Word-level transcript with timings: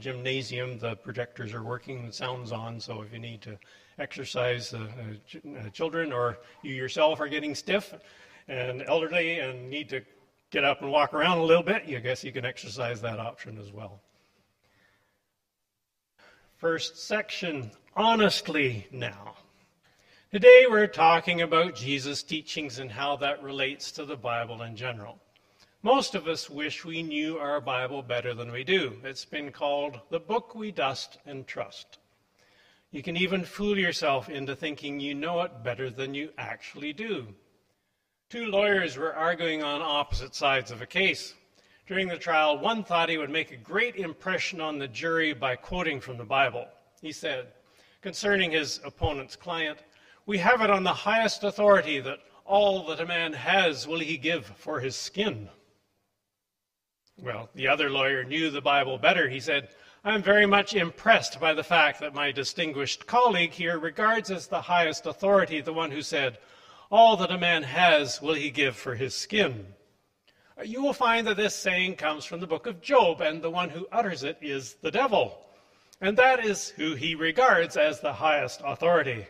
gymnasium, 0.00 0.78
the 0.78 0.96
projectors 0.96 1.52
are 1.52 1.62
working, 1.62 2.06
the 2.06 2.12
sound's 2.12 2.52
on, 2.52 2.80
so 2.80 3.02
if 3.02 3.12
you 3.12 3.18
need 3.18 3.42
to 3.42 3.58
exercise 3.98 4.72
uh, 4.72 4.78
uh, 4.78 5.14
ch- 5.26 5.36
uh, 5.36 5.68
children 5.70 6.12
or 6.12 6.38
you 6.62 6.74
yourself 6.74 7.20
are 7.20 7.28
getting 7.28 7.54
stiff 7.54 7.94
and 8.48 8.82
elderly 8.86 9.38
and 9.38 9.68
need 9.68 9.88
to 9.90 10.02
get 10.50 10.64
up 10.64 10.82
and 10.82 10.90
walk 10.90 11.14
around 11.14 11.38
a 11.38 11.44
little 11.44 11.62
bit, 11.62 11.82
I 11.86 12.00
guess 12.00 12.24
you 12.24 12.32
can 12.32 12.44
exercise 12.44 13.00
that 13.02 13.20
option 13.20 13.58
as 13.58 13.72
well. 13.72 14.00
First 16.56 17.06
section, 17.06 17.70
honestly 17.96 18.86
now. 18.90 19.36
Today 20.32 20.66
we're 20.68 20.86
talking 20.86 21.42
about 21.42 21.74
Jesus' 21.74 22.22
teachings 22.22 22.78
and 22.78 22.90
how 22.90 23.16
that 23.16 23.42
relates 23.42 23.90
to 23.92 24.04
the 24.04 24.16
Bible 24.16 24.62
in 24.62 24.76
general. 24.76 25.18
Most 25.82 26.14
of 26.14 26.28
us 26.28 26.50
wish 26.50 26.84
we 26.84 27.02
knew 27.02 27.38
our 27.38 27.58
Bible 27.58 28.02
better 28.02 28.34
than 28.34 28.52
we 28.52 28.64
do. 28.64 28.98
It's 29.02 29.24
been 29.24 29.50
called 29.50 29.98
the 30.10 30.20
book 30.20 30.54
we 30.54 30.70
dust 30.70 31.16
and 31.24 31.46
trust. 31.46 31.96
You 32.90 33.02
can 33.02 33.16
even 33.16 33.44
fool 33.44 33.78
yourself 33.78 34.28
into 34.28 34.54
thinking 34.54 35.00
you 35.00 35.14
know 35.14 35.40
it 35.40 35.64
better 35.64 35.88
than 35.88 36.12
you 36.12 36.32
actually 36.36 36.92
do. 36.92 37.28
Two 38.28 38.44
lawyers 38.48 38.98
were 38.98 39.14
arguing 39.14 39.62
on 39.62 39.80
opposite 39.80 40.34
sides 40.34 40.70
of 40.70 40.82
a 40.82 40.86
case. 40.86 41.32
During 41.86 42.08
the 42.08 42.18
trial, 42.18 42.58
one 42.58 42.84
thought 42.84 43.08
he 43.08 43.16
would 43.16 43.30
make 43.30 43.50
a 43.50 43.56
great 43.56 43.96
impression 43.96 44.60
on 44.60 44.78
the 44.78 44.88
jury 44.88 45.32
by 45.32 45.56
quoting 45.56 45.98
from 45.98 46.18
the 46.18 46.24
Bible. 46.24 46.66
He 47.00 47.10
said, 47.10 47.46
concerning 48.02 48.50
his 48.50 48.80
opponent's 48.84 49.34
client, 49.34 49.78
we 50.26 50.36
have 50.36 50.60
it 50.60 50.68
on 50.68 50.84
the 50.84 50.92
highest 50.92 51.42
authority 51.42 52.00
that 52.00 52.18
all 52.44 52.86
that 52.88 53.00
a 53.00 53.06
man 53.06 53.32
has 53.32 53.88
will 53.88 54.00
he 54.00 54.18
give 54.18 54.44
for 54.44 54.78
his 54.78 54.94
skin. 54.94 55.48
Well, 57.18 57.50
the 57.54 57.68
other 57.68 57.90
lawyer 57.90 58.24
knew 58.24 58.50
the 58.50 58.60
Bible 58.60 58.98
better. 58.98 59.28
He 59.28 59.40
said, 59.40 59.68
I'm 60.04 60.22
very 60.22 60.46
much 60.46 60.74
impressed 60.74 61.38
by 61.38 61.52
the 61.52 61.62
fact 61.62 62.00
that 62.00 62.14
my 62.14 62.32
distinguished 62.32 63.06
colleague 63.06 63.52
here 63.52 63.78
regards 63.78 64.30
as 64.30 64.46
the 64.46 64.62
highest 64.62 65.04
authority 65.04 65.60
the 65.60 65.72
one 65.72 65.90
who 65.90 66.00
said, 66.00 66.38
All 66.90 67.16
that 67.18 67.30
a 67.30 67.38
man 67.38 67.62
has 67.62 68.22
will 68.22 68.34
he 68.34 68.50
give 68.50 68.76
for 68.76 68.94
his 68.94 69.14
skin. 69.14 69.66
You 70.64 70.82
will 70.82 70.94
find 70.94 71.26
that 71.26 71.36
this 71.36 71.54
saying 71.54 71.96
comes 71.96 72.24
from 72.24 72.40
the 72.40 72.46
book 72.46 72.66
of 72.66 72.80
Job, 72.80 73.20
and 73.20 73.42
the 73.42 73.50
one 73.50 73.70
who 73.70 73.88
utters 73.92 74.22
it 74.22 74.38
is 74.40 74.74
the 74.74 74.90
devil. 74.90 75.38
And 76.00 76.16
that 76.16 76.44
is 76.44 76.70
who 76.70 76.94
he 76.94 77.14
regards 77.14 77.76
as 77.76 78.00
the 78.00 78.12
highest 78.12 78.62
authority. 78.64 79.26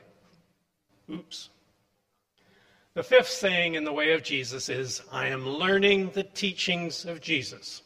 Oops. 1.10 1.48
The 2.94 3.02
fifth 3.04 3.28
saying 3.28 3.76
in 3.76 3.84
the 3.84 3.92
way 3.92 4.12
of 4.12 4.24
Jesus 4.24 4.68
is, 4.68 5.00
I 5.12 5.28
am 5.28 5.48
learning 5.48 6.10
the 6.10 6.24
teachings 6.24 7.04
of 7.04 7.20
Jesus. 7.20 7.82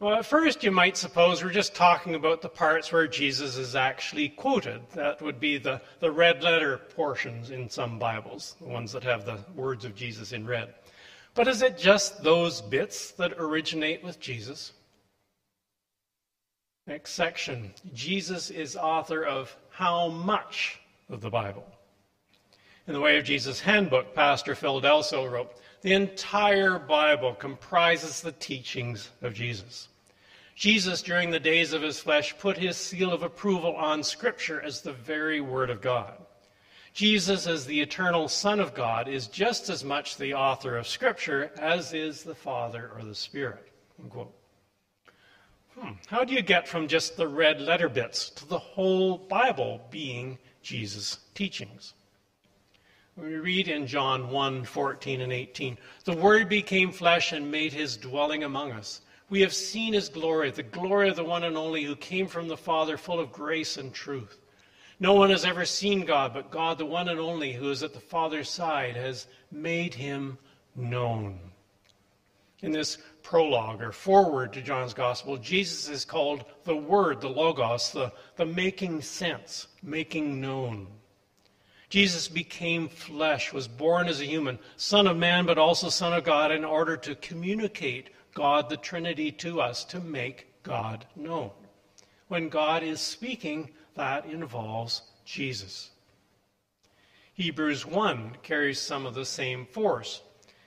Well, 0.00 0.14
at 0.14 0.26
first 0.26 0.64
you 0.64 0.72
might 0.72 0.96
suppose 0.96 1.42
we're 1.42 1.50
just 1.50 1.74
talking 1.74 2.16
about 2.16 2.42
the 2.42 2.48
parts 2.48 2.92
where 2.92 3.06
Jesus 3.06 3.56
is 3.56 3.76
actually 3.76 4.30
quoted. 4.30 4.80
That 4.94 5.22
would 5.22 5.38
be 5.38 5.58
the, 5.58 5.80
the 6.00 6.10
red 6.10 6.42
letter 6.42 6.78
portions 6.78 7.50
in 7.50 7.70
some 7.70 8.00
Bibles, 8.00 8.56
the 8.60 8.66
ones 8.66 8.90
that 8.90 9.04
have 9.04 9.24
the 9.24 9.38
words 9.54 9.84
of 9.84 9.94
Jesus 9.94 10.32
in 10.32 10.44
red. 10.44 10.74
But 11.34 11.46
is 11.46 11.62
it 11.62 11.78
just 11.78 12.24
those 12.24 12.60
bits 12.60 13.12
that 13.12 13.34
originate 13.38 14.02
with 14.02 14.18
Jesus? 14.18 14.72
Next 16.88 17.12
section 17.12 17.72
Jesus 17.94 18.50
is 18.50 18.74
author 18.74 19.24
of 19.24 19.56
how 19.70 20.08
much 20.08 20.80
of 21.08 21.20
the 21.20 21.30
Bible? 21.30 21.64
In 22.88 22.94
the 22.94 23.00
Way 23.00 23.18
of 23.18 23.24
Jesus 23.24 23.60
handbook, 23.60 24.14
Pastor 24.14 24.54
Phil 24.54 24.80
Delso 24.80 25.30
wrote, 25.30 25.52
The 25.82 25.92
entire 25.92 26.78
Bible 26.78 27.34
comprises 27.34 28.22
the 28.22 28.32
teachings 28.32 29.10
of 29.20 29.34
Jesus. 29.34 29.88
Jesus, 30.54 31.02
during 31.02 31.30
the 31.30 31.38
days 31.38 31.74
of 31.74 31.82
his 31.82 32.00
flesh, 32.00 32.36
put 32.38 32.56
his 32.56 32.78
seal 32.78 33.12
of 33.12 33.22
approval 33.22 33.76
on 33.76 34.02
Scripture 34.02 34.62
as 34.62 34.80
the 34.80 34.94
very 34.94 35.42
Word 35.42 35.68
of 35.68 35.82
God. 35.82 36.14
Jesus, 36.94 37.46
as 37.46 37.66
the 37.66 37.78
eternal 37.78 38.26
Son 38.26 38.58
of 38.58 38.72
God, 38.72 39.06
is 39.06 39.26
just 39.26 39.68
as 39.68 39.84
much 39.84 40.16
the 40.16 40.32
author 40.32 40.78
of 40.78 40.88
Scripture 40.88 41.52
as 41.58 41.92
is 41.92 42.22
the 42.22 42.34
Father 42.34 42.90
or 42.96 43.04
the 43.04 43.14
Spirit. 43.14 43.70
Hmm. 45.78 45.92
How 46.06 46.24
do 46.24 46.32
you 46.32 46.40
get 46.40 46.66
from 46.66 46.88
just 46.88 47.18
the 47.18 47.28
red 47.28 47.60
letter 47.60 47.90
bits 47.90 48.30
to 48.30 48.48
the 48.48 48.58
whole 48.58 49.18
Bible 49.18 49.82
being 49.90 50.38
Jesus' 50.62 51.18
teachings? 51.34 51.92
We 53.18 53.34
read 53.34 53.66
in 53.66 53.88
John 53.88 54.30
1 54.30 54.62
14 54.62 55.22
and 55.22 55.32
18, 55.32 55.76
the 56.04 56.14
Word 56.14 56.48
became 56.48 56.92
flesh 56.92 57.32
and 57.32 57.50
made 57.50 57.72
his 57.72 57.96
dwelling 57.96 58.44
among 58.44 58.70
us. 58.70 59.00
We 59.28 59.40
have 59.40 59.52
seen 59.52 59.92
his 59.92 60.08
glory, 60.08 60.52
the 60.52 60.62
glory 60.62 61.08
of 61.08 61.16
the 61.16 61.24
one 61.24 61.42
and 61.42 61.56
only 61.56 61.82
who 61.82 61.96
came 61.96 62.28
from 62.28 62.46
the 62.46 62.56
Father, 62.56 62.96
full 62.96 63.18
of 63.18 63.32
grace 63.32 63.76
and 63.76 63.92
truth. 63.92 64.38
No 65.00 65.14
one 65.14 65.30
has 65.30 65.44
ever 65.44 65.64
seen 65.64 66.04
God, 66.04 66.32
but 66.32 66.52
God, 66.52 66.78
the 66.78 66.86
one 66.86 67.08
and 67.08 67.18
only, 67.18 67.52
who 67.52 67.72
is 67.72 67.82
at 67.82 67.92
the 67.92 67.98
Father's 67.98 68.48
side, 68.48 68.94
has 68.94 69.26
made 69.50 69.94
him 69.94 70.38
known. 70.76 71.40
In 72.60 72.70
this 72.70 72.98
prologue 73.24 73.82
or 73.82 73.90
foreword 73.90 74.52
to 74.52 74.62
John's 74.62 74.94
Gospel, 74.94 75.36
Jesus 75.38 75.88
is 75.88 76.04
called 76.04 76.44
the 76.62 76.76
Word, 76.76 77.20
the 77.20 77.28
Logos, 77.28 77.90
the, 77.90 78.12
the 78.36 78.46
making 78.46 79.02
sense, 79.02 79.66
making 79.82 80.40
known. 80.40 80.86
Jesus 81.88 82.28
became 82.28 82.88
flesh, 82.88 83.52
was 83.52 83.66
born 83.66 84.08
as 84.08 84.20
a 84.20 84.26
human, 84.26 84.58
Son 84.76 85.06
of 85.06 85.16
man, 85.16 85.46
but 85.46 85.56
also 85.56 85.88
Son 85.88 86.12
of 86.12 86.24
God, 86.24 86.52
in 86.52 86.64
order 86.64 86.96
to 86.98 87.14
communicate 87.14 88.10
God, 88.34 88.68
the 88.68 88.76
Trinity, 88.76 89.32
to 89.32 89.60
us, 89.60 89.84
to 89.86 90.00
make 90.00 90.48
God 90.62 91.06
known. 91.16 91.50
When 92.28 92.50
God 92.50 92.82
is 92.82 93.00
speaking, 93.00 93.70
that 93.94 94.26
involves 94.26 95.02
Jesus. 95.24 95.90
Hebrews 97.32 97.86
1 97.86 98.36
carries 98.42 98.80
some 98.80 99.06
of 99.06 99.14
the 99.14 99.24
same 99.24 99.64
force. 99.64 100.22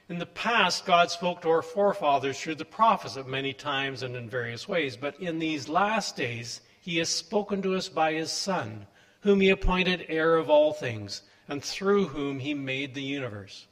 In 0.10 0.18
the 0.18 0.26
past, 0.26 0.86
God 0.86 1.12
spoke 1.12 1.42
to 1.42 1.50
our 1.50 1.62
forefathers 1.62 2.40
through 2.40 2.56
the 2.56 2.66
prophets 2.66 3.16
at 3.16 3.28
many 3.28 3.54
times 3.54 4.04
and 4.04 4.16
in 4.16 4.28
various 4.28 4.68
ways, 4.68 4.98
but 4.98 5.20
in 5.22 5.38
these 5.38 5.70
last 5.70 6.16
days, 6.16 6.62
He 6.82 6.98
has 6.98 7.10
spoken 7.10 7.62
to 7.62 7.76
us 7.76 7.88
by 7.90 8.14
His 8.14 8.32
Son 8.32 8.88
whom 9.22 9.42
he 9.42 9.50
appointed 9.50 10.06
heir 10.10 10.36
of 10.36 10.50
all 10.50 10.74
things, 10.74 11.22
and 11.48 11.64
through 11.64 12.08
whom 12.08 12.40
he 12.40 12.54
made 12.54 12.94
the 12.94 13.02
universe. 13.02 13.68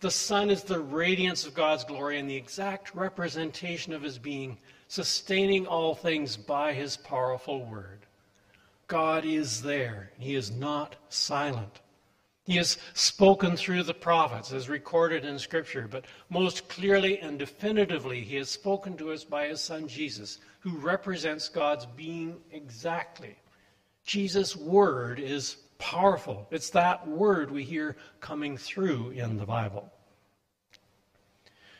The 0.00 0.10
Son 0.10 0.50
is 0.50 0.62
the 0.62 0.80
radiance 0.80 1.46
of 1.46 1.54
God's 1.54 1.84
glory 1.84 2.18
and 2.18 2.28
the 2.28 2.36
exact 2.36 2.94
representation 2.94 3.92
of 3.92 4.02
his 4.02 4.18
being, 4.18 4.58
sustaining 4.88 5.66
all 5.66 5.94
things 5.94 6.36
by 6.36 6.74
his 6.74 6.96
powerful 6.96 7.64
word. 7.64 8.00
God 8.86 9.24
is 9.24 9.62
there. 9.62 10.10
He 10.18 10.34
is 10.34 10.50
not 10.50 10.96
silent. 11.08 11.80
He 12.44 12.56
has 12.56 12.76
spoken 12.92 13.56
through 13.56 13.84
the 13.84 13.94
prophets, 13.94 14.52
as 14.52 14.68
recorded 14.68 15.24
in 15.24 15.38
Scripture, 15.38 15.88
but 15.90 16.04
most 16.28 16.68
clearly 16.68 17.18
and 17.20 17.38
definitively, 17.38 18.20
he 18.20 18.36
has 18.36 18.50
spoken 18.50 18.98
to 18.98 19.12
us 19.12 19.24
by 19.24 19.48
his 19.48 19.62
Son 19.62 19.88
Jesus, 19.88 20.38
who 20.60 20.76
represents 20.76 21.48
God's 21.48 21.86
being 21.86 22.36
exactly. 22.52 23.36
Jesus' 24.04 24.54
word 24.54 25.18
is 25.18 25.56
powerful. 25.78 26.46
It's 26.50 26.70
that 26.70 27.06
word 27.08 27.50
we 27.50 27.64
hear 27.64 27.96
coming 28.20 28.56
through 28.56 29.10
in 29.10 29.38
the 29.38 29.46
Bible. 29.46 29.90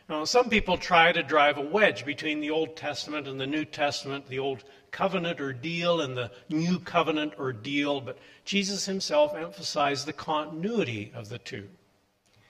Now, 0.09 0.25
some 0.25 0.51
people 0.51 0.77
try 0.77 1.13
to 1.13 1.23
drive 1.23 1.57
a 1.57 1.63
wedge 1.63 2.05
between 2.05 2.41
the 2.41 2.51
Old 2.51 2.77
Testament 2.77 3.27
and 3.27 3.41
the 3.41 3.47
New 3.47 3.65
Testament, 3.65 4.27
the 4.29 4.39
Old 4.39 4.65
Covenant 4.91 5.41
or 5.41 5.53
deal 5.53 6.03
and 6.03 6.17
the 6.17 6.31
New 6.51 6.79
Covenant 6.79 7.35
or 7.39 7.53
deal, 7.53 8.01
but 8.01 8.19
Jesus 8.45 8.85
himself 8.85 9.35
emphasized 9.35 10.07
the 10.07 10.13
continuity 10.13 11.11
of 11.15 11.31
the 11.31 11.39
two. 11.39 11.69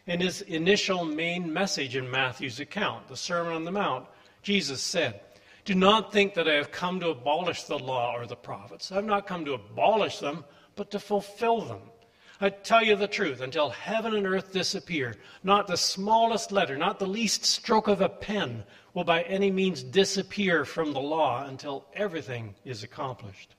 In 0.06 0.20
his 0.20 0.42
initial 0.42 1.04
main 1.04 1.52
message 1.52 1.96
in 1.96 2.10
Matthew's 2.10 2.60
account, 2.60 3.08
the 3.08 3.16
Sermon 3.16 3.54
on 3.54 3.64
the 3.64 3.70
Mount, 3.70 4.06
Jesus 4.42 4.82
said, 4.82 5.20
do 5.64 5.74
not 5.74 6.12
think 6.12 6.34
that 6.34 6.48
I 6.48 6.54
have 6.54 6.70
come 6.70 7.00
to 7.00 7.08
abolish 7.08 7.64
the 7.64 7.78
law 7.78 8.14
or 8.16 8.26
the 8.26 8.36
prophets. 8.36 8.92
I 8.92 8.96
have 8.96 9.04
not 9.04 9.26
come 9.26 9.44
to 9.46 9.54
abolish 9.54 10.18
them, 10.18 10.44
but 10.76 10.90
to 10.90 10.98
fulfill 10.98 11.62
them. 11.62 11.80
I 12.40 12.50
tell 12.50 12.82
you 12.82 12.96
the 12.96 13.06
truth, 13.06 13.40
until 13.40 13.70
heaven 13.70 14.14
and 14.14 14.26
earth 14.26 14.52
disappear, 14.52 15.14
not 15.42 15.66
the 15.66 15.76
smallest 15.76 16.52
letter, 16.52 16.76
not 16.76 16.98
the 16.98 17.06
least 17.06 17.44
stroke 17.44 17.88
of 17.88 18.00
a 18.00 18.08
pen 18.08 18.64
will 18.92 19.04
by 19.04 19.22
any 19.22 19.50
means 19.50 19.82
disappear 19.82 20.64
from 20.64 20.92
the 20.92 21.00
law 21.00 21.46
until 21.46 21.86
everything 21.94 22.54
is 22.64 22.82
accomplished. 22.82 23.54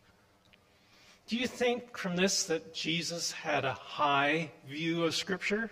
Do 1.27 1.37
you 1.37 1.47
think 1.47 1.97
from 1.97 2.15
this 2.15 2.43
that 2.45 2.73
Jesus 2.73 3.31
had 3.31 3.65
a 3.65 3.73
high 3.73 4.51
view 4.67 5.05
of 5.05 5.15
Scripture? 5.15 5.71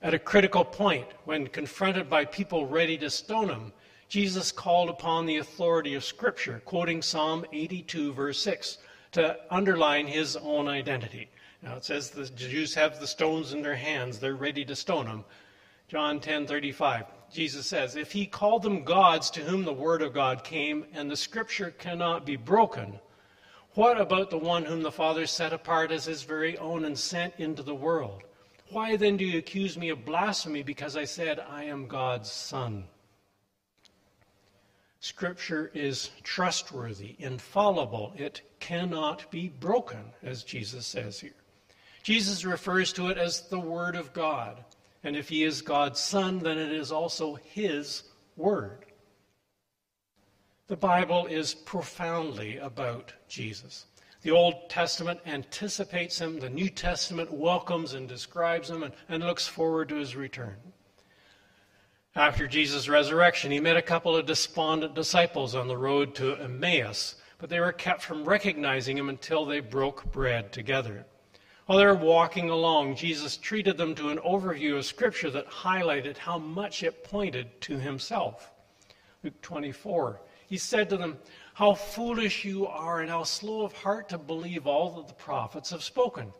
At 0.00 0.14
a 0.14 0.18
critical 0.18 0.64
point, 0.64 1.06
when 1.24 1.46
confronted 1.48 2.08
by 2.08 2.24
people 2.24 2.66
ready 2.66 2.96
to 2.98 3.10
stone 3.10 3.50
him, 3.50 3.72
Jesus 4.12 4.52
called 4.52 4.90
upon 4.90 5.24
the 5.24 5.38
authority 5.38 5.94
of 5.94 6.04
Scripture, 6.04 6.60
quoting 6.66 7.00
Psalm 7.00 7.46
82, 7.50 8.12
verse 8.12 8.38
6, 8.40 8.76
to 9.12 9.38
underline 9.48 10.06
his 10.06 10.36
own 10.36 10.68
identity. 10.68 11.30
Now 11.62 11.76
it 11.76 11.84
says 11.86 12.10
the 12.10 12.26
Jews 12.26 12.74
have 12.74 13.00
the 13.00 13.06
stones 13.06 13.54
in 13.54 13.62
their 13.62 13.74
hands, 13.74 14.18
they're 14.18 14.34
ready 14.34 14.66
to 14.66 14.76
stone 14.76 15.06
him. 15.06 15.24
John 15.88 16.20
10:35. 16.20 17.06
Jesus 17.32 17.64
says, 17.64 17.96
if 17.96 18.12
he 18.12 18.26
called 18.26 18.62
them 18.62 18.84
gods 18.84 19.30
to 19.30 19.40
whom 19.40 19.64
the 19.64 19.72
word 19.72 20.02
of 20.02 20.12
God 20.12 20.44
came, 20.44 20.84
and 20.92 21.10
the 21.10 21.16
scripture 21.16 21.70
cannot 21.70 22.26
be 22.26 22.36
broken, 22.36 23.00
what 23.72 23.98
about 23.98 24.28
the 24.28 24.36
one 24.36 24.66
whom 24.66 24.82
the 24.82 24.92
Father 24.92 25.26
set 25.26 25.54
apart 25.54 25.90
as 25.90 26.04
his 26.04 26.22
very 26.22 26.58
own 26.58 26.84
and 26.84 26.98
sent 26.98 27.32
into 27.38 27.62
the 27.62 27.74
world? 27.74 28.24
Why 28.68 28.94
then 28.94 29.16
do 29.16 29.24
you 29.24 29.38
accuse 29.38 29.78
me 29.78 29.88
of 29.88 30.04
blasphemy 30.04 30.62
because 30.62 30.98
I 30.98 31.04
said 31.04 31.40
I 31.40 31.64
am 31.64 31.86
God's 31.86 32.30
Son? 32.30 32.84
Scripture 35.02 35.68
is 35.74 36.10
trustworthy, 36.22 37.16
infallible. 37.18 38.14
It 38.16 38.40
cannot 38.60 39.28
be 39.32 39.48
broken, 39.48 40.12
as 40.22 40.44
Jesus 40.44 40.86
says 40.86 41.18
here. 41.18 41.34
Jesus 42.04 42.44
refers 42.44 42.92
to 42.92 43.08
it 43.08 43.18
as 43.18 43.48
the 43.48 43.58
Word 43.58 43.96
of 43.96 44.12
God. 44.12 44.64
And 45.02 45.16
if 45.16 45.28
he 45.28 45.42
is 45.42 45.60
God's 45.60 45.98
Son, 45.98 46.38
then 46.38 46.56
it 46.56 46.70
is 46.70 46.92
also 46.92 47.34
his 47.34 48.04
Word. 48.36 48.86
The 50.68 50.76
Bible 50.76 51.26
is 51.26 51.52
profoundly 51.52 52.58
about 52.58 53.12
Jesus. 53.26 53.86
The 54.22 54.30
Old 54.30 54.70
Testament 54.70 55.18
anticipates 55.26 56.20
him, 56.20 56.38
the 56.38 56.48
New 56.48 56.68
Testament 56.68 57.32
welcomes 57.32 57.94
and 57.94 58.08
describes 58.08 58.70
him 58.70 58.84
and, 58.84 58.94
and 59.08 59.24
looks 59.24 59.48
forward 59.48 59.88
to 59.88 59.96
his 59.96 60.14
return. 60.14 60.58
After 62.14 62.46
Jesus' 62.46 62.90
resurrection, 62.90 63.50
he 63.50 63.58
met 63.58 63.78
a 63.78 63.82
couple 63.82 64.14
of 64.14 64.26
despondent 64.26 64.94
disciples 64.94 65.54
on 65.54 65.66
the 65.66 65.78
road 65.78 66.14
to 66.16 66.36
Emmaus, 66.36 67.14
but 67.38 67.48
they 67.48 67.58
were 67.58 67.72
kept 67.72 68.02
from 68.02 68.26
recognizing 68.26 68.98
him 68.98 69.08
until 69.08 69.46
they 69.46 69.60
broke 69.60 70.12
bread 70.12 70.52
together. 70.52 71.06
While 71.64 71.78
they 71.78 71.86
were 71.86 71.94
walking 71.94 72.50
along, 72.50 72.96
Jesus 72.96 73.38
treated 73.38 73.78
them 73.78 73.94
to 73.94 74.10
an 74.10 74.18
overview 74.18 74.76
of 74.76 74.84
Scripture 74.84 75.30
that 75.30 75.48
highlighted 75.48 76.18
how 76.18 76.36
much 76.36 76.82
it 76.82 77.02
pointed 77.02 77.58
to 77.62 77.78
himself. 77.78 78.52
Luke 79.22 79.40
24. 79.40 80.20
He 80.48 80.58
said 80.58 80.90
to 80.90 80.98
them, 80.98 81.16
How 81.54 81.72
foolish 81.72 82.44
you 82.44 82.66
are, 82.66 83.00
and 83.00 83.08
how 83.08 83.22
slow 83.22 83.62
of 83.62 83.72
heart 83.72 84.10
to 84.10 84.18
believe 84.18 84.66
all 84.66 84.90
that 84.96 85.08
the 85.08 85.14
prophets 85.14 85.70
have 85.70 85.82
spoken. 85.82 86.34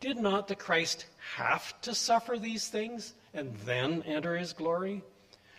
Did 0.00 0.16
not 0.16 0.48
the 0.48 0.56
Christ 0.56 1.04
have 1.34 1.78
to 1.82 1.94
suffer 1.94 2.38
these 2.38 2.68
things 2.68 3.12
and 3.34 3.54
then 3.66 4.02
enter 4.06 4.34
his 4.34 4.54
glory? 4.54 5.02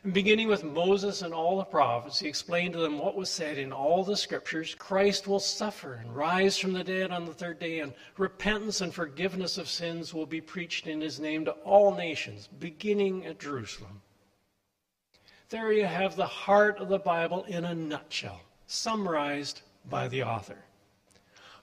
And 0.04 0.14
beginning 0.14 0.48
with 0.48 0.64
Moses 0.64 1.22
and 1.22 1.34
all 1.34 1.58
the 1.58 1.66
prophets, 1.66 2.20
he 2.20 2.28
explained 2.28 2.74
to 2.74 2.80
them 2.80 2.98
what 3.00 3.18
was 3.18 3.30
said 3.30 3.58
in 3.58 3.74
all 3.74 4.04
the 4.04 4.16
scriptures 4.16 4.74
Christ 4.76 5.28
will 5.28 5.42
suffer 5.42 5.96
and 5.96 6.16
rise 6.16 6.58
from 6.58 6.72
the 6.72 6.86
dead 6.86 7.12
on 7.12 7.26
the 7.26 7.34
third 7.34 7.60
day, 7.60 7.80
and 7.80 7.94
repentance 8.18 8.80
and 8.80 8.94
forgiveness 8.94 9.58
of 9.58 9.68
sins 9.68 10.14
will 10.14 10.26
be 10.26 10.40
preached 10.40 10.88
in 10.88 11.02
his 11.02 11.20
name 11.20 11.44
to 11.46 11.52
all 11.52 11.94
nations, 11.94 12.48
beginning 12.60 13.26
at 13.26 13.40
Jerusalem. 13.40 14.02
There 15.50 15.74
you 15.74 15.86
have 15.86 16.16
the 16.16 16.28
heart 16.28 16.78
of 16.78 16.88
the 16.88 17.00
Bible 17.00 17.44
in 17.44 17.66
a 17.66 17.76
nutshell, 17.76 18.40
summarized 18.68 19.64
by 19.90 20.08
the 20.08 20.24
author. 20.24 20.64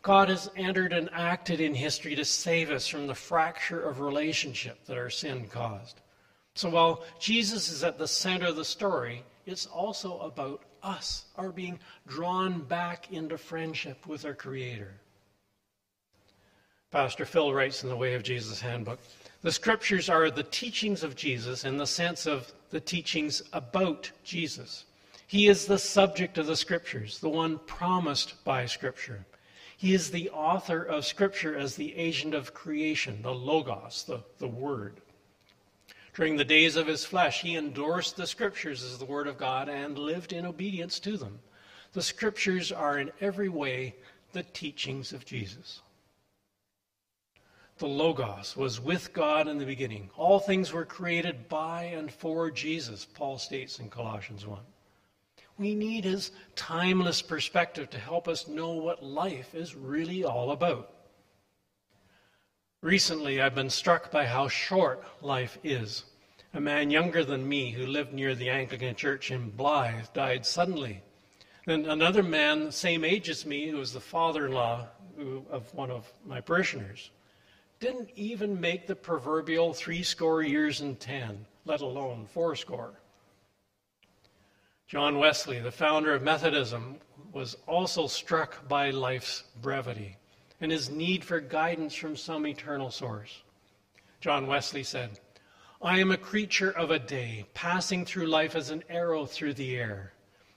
God 0.02 0.28
has 0.28 0.50
entered 0.56 0.92
and 0.92 1.08
acted 1.12 1.60
in 1.60 1.74
history 1.74 2.14
to 2.16 2.24
save 2.24 2.70
us 2.70 2.86
from 2.86 3.06
the 3.06 3.14
fracture 3.14 3.80
of 3.80 4.00
relationship 4.00 4.84
that 4.84 4.98
our 4.98 5.10
sin 5.10 5.46
caused. 5.48 6.00
So 6.56 6.70
while 6.70 7.04
Jesus 7.20 7.70
is 7.70 7.84
at 7.84 7.98
the 7.98 8.08
center 8.08 8.46
of 8.46 8.56
the 8.56 8.64
story, 8.64 9.22
it's 9.46 9.66
also 9.66 10.18
about 10.20 10.62
us, 10.82 11.26
our 11.36 11.50
being 11.50 11.78
drawn 12.06 12.62
back 12.62 13.12
into 13.12 13.38
friendship 13.38 14.06
with 14.06 14.24
our 14.24 14.34
Creator. 14.34 14.94
Pastor 16.90 17.24
Phil 17.24 17.52
writes 17.52 17.82
in 17.82 17.90
the 17.90 17.96
Way 17.96 18.14
of 18.14 18.22
Jesus 18.22 18.60
handbook 18.60 18.98
the 19.42 19.52
scriptures 19.52 20.08
are 20.08 20.28
the 20.28 20.42
teachings 20.42 21.04
of 21.04 21.14
Jesus 21.14 21.64
in 21.64 21.76
the 21.76 21.86
sense 21.86 22.26
of 22.26 22.52
the 22.70 22.80
teachings 22.80 23.42
about 23.52 24.10
Jesus. 24.24 24.86
He 25.28 25.46
is 25.46 25.66
the 25.66 25.78
subject 25.78 26.36
of 26.38 26.46
the 26.46 26.56
scriptures, 26.56 27.20
the 27.20 27.28
one 27.28 27.60
promised 27.60 28.42
by 28.44 28.66
scripture. 28.66 29.24
He 29.76 29.94
is 29.94 30.10
the 30.10 30.30
author 30.30 30.82
of 30.82 31.04
scripture 31.04 31.56
as 31.56 31.76
the 31.76 31.94
agent 31.96 32.34
of 32.34 32.54
creation, 32.54 33.20
the 33.22 33.34
Logos, 33.34 34.04
the, 34.04 34.20
the 34.38 34.48
Word. 34.48 35.00
During 36.16 36.38
the 36.38 36.46
days 36.46 36.76
of 36.76 36.86
his 36.86 37.04
flesh, 37.04 37.42
he 37.42 37.56
endorsed 37.56 38.16
the 38.16 38.26
scriptures 38.26 38.82
as 38.82 38.96
the 38.96 39.04
word 39.04 39.26
of 39.26 39.36
God 39.36 39.68
and 39.68 39.98
lived 39.98 40.32
in 40.32 40.46
obedience 40.46 40.98
to 41.00 41.18
them. 41.18 41.40
The 41.92 42.00
scriptures 42.00 42.72
are 42.72 42.98
in 42.98 43.12
every 43.20 43.50
way 43.50 43.94
the 44.32 44.42
teachings 44.42 45.12
of 45.12 45.26
Jesus. 45.26 45.82
The 47.76 47.86
Logos 47.86 48.56
was 48.56 48.80
with 48.80 49.12
God 49.12 49.46
in 49.46 49.58
the 49.58 49.66
beginning. 49.66 50.08
All 50.16 50.38
things 50.38 50.72
were 50.72 50.86
created 50.86 51.50
by 51.50 51.82
and 51.82 52.10
for 52.10 52.50
Jesus, 52.50 53.04
Paul 53.04 53.36
states 53.36 53.78
in 53.78 53.90
Colossians 53.90 54.46
1. 54.46 54.58
We 55.58 55.74
need 55.74 56.04
his 56.04 56.30
timeless 56.54 57.20
perspective 57.20 57.90
to 57.90 57.98
help 57.98 58.26
us 58.26 58.48
know 58.48 58.72
what 58.72 59.04
life 59.04 59.54
is 59.54 59.74
really 59.74 60.24
all 60.24 60.52
about. 60.52 60.95
Recently, 62.86 63.42
I've 63.42 63.56
been 63.56 63.68
struck 63.68 64.12
by 64.12 64.26
how 64.26 64.46
short 64.46 65.02
life 65.20 65.58
is. 65.64 66.04
A 66.54 66.60
man 66.60 66.88
younger 66.88 67.24
than 67.24 67.48
me 67.48 67.72
who 67.72 67.84
lived 67.84 68.12
near 68.12 68.36
the 68.36 68.48
Anglican 68.48 68.94
church 68.94 69.32
in 69.32 69.50
Blythe 69.50 70.06
died 70.14 70.46
suddenly. 70.46 71.02
Then 71.66 71.86
another 71.86 72.22
man, 72.22 72.70
same 72.70 73.04
age 73.04 73.28
as 73.28 73.44
me, 73.44 73.68
who 73.68 73.78
was 73.78 73.92
the 73.92 73.98
father 73.98 74.46
in 74.46 74.52
law 74.52 74.86
of 75.50 75.74
one 75.74 75.90
of 75.90 76.06
my 76.24 76.40
parishioners, 76.40 77.10
didn't 77.80 78.10
even 78.14 78.60
make 78.60 78.86
the 78.86 78.94
proverbial 78.94 79.74
three 79.74 80.04
score 80.04 80.44
years 80.44 80.80
and 80.80 81.00
ten, 81.00 81.44
let 81.64 81.80
alone 81.80 82.24
four 82.24 82.54
score. 82.54 82.92
John 84.86 85.18
Wesley, 85.18 85.58
the 85.58 85.72
founder 85.72 86.14
of 86.14 86.22
Methodism, 86.22 86.98
was 87.32 87.56
also 87.66 88.06
struck 88.06 88.68
by 88.68 88.90
life's 88.90 89.42
brevity 89.60 90.18
and 90.60 90.72
his 90.72 90.90
need 90.90 91.24
for 91.24 91.40
guidance 91.40 91.94
from 91.94 92.16
some 92.16 92.46
eternal 92.46 92.90
source. 92.90 93.42
John 94.20 94.46
Wesley 94.46 94.82
said, 94.82 95.20
I 95.82 95.98
am 96.00 96.10
a 96.10 96.16
creature 96.16 96.70
of 96.70 96.90
a 96.90 96.98
day, 96.98 97.46
passing 97.52 98.04
through 98.04 98.26
life 98.26 98.56
as 98.56 98.70
an 98.70 98.82
arrow 98.88 99.26
through 99.26 99.54
the 99.54 99.76
air. 99.76 100.14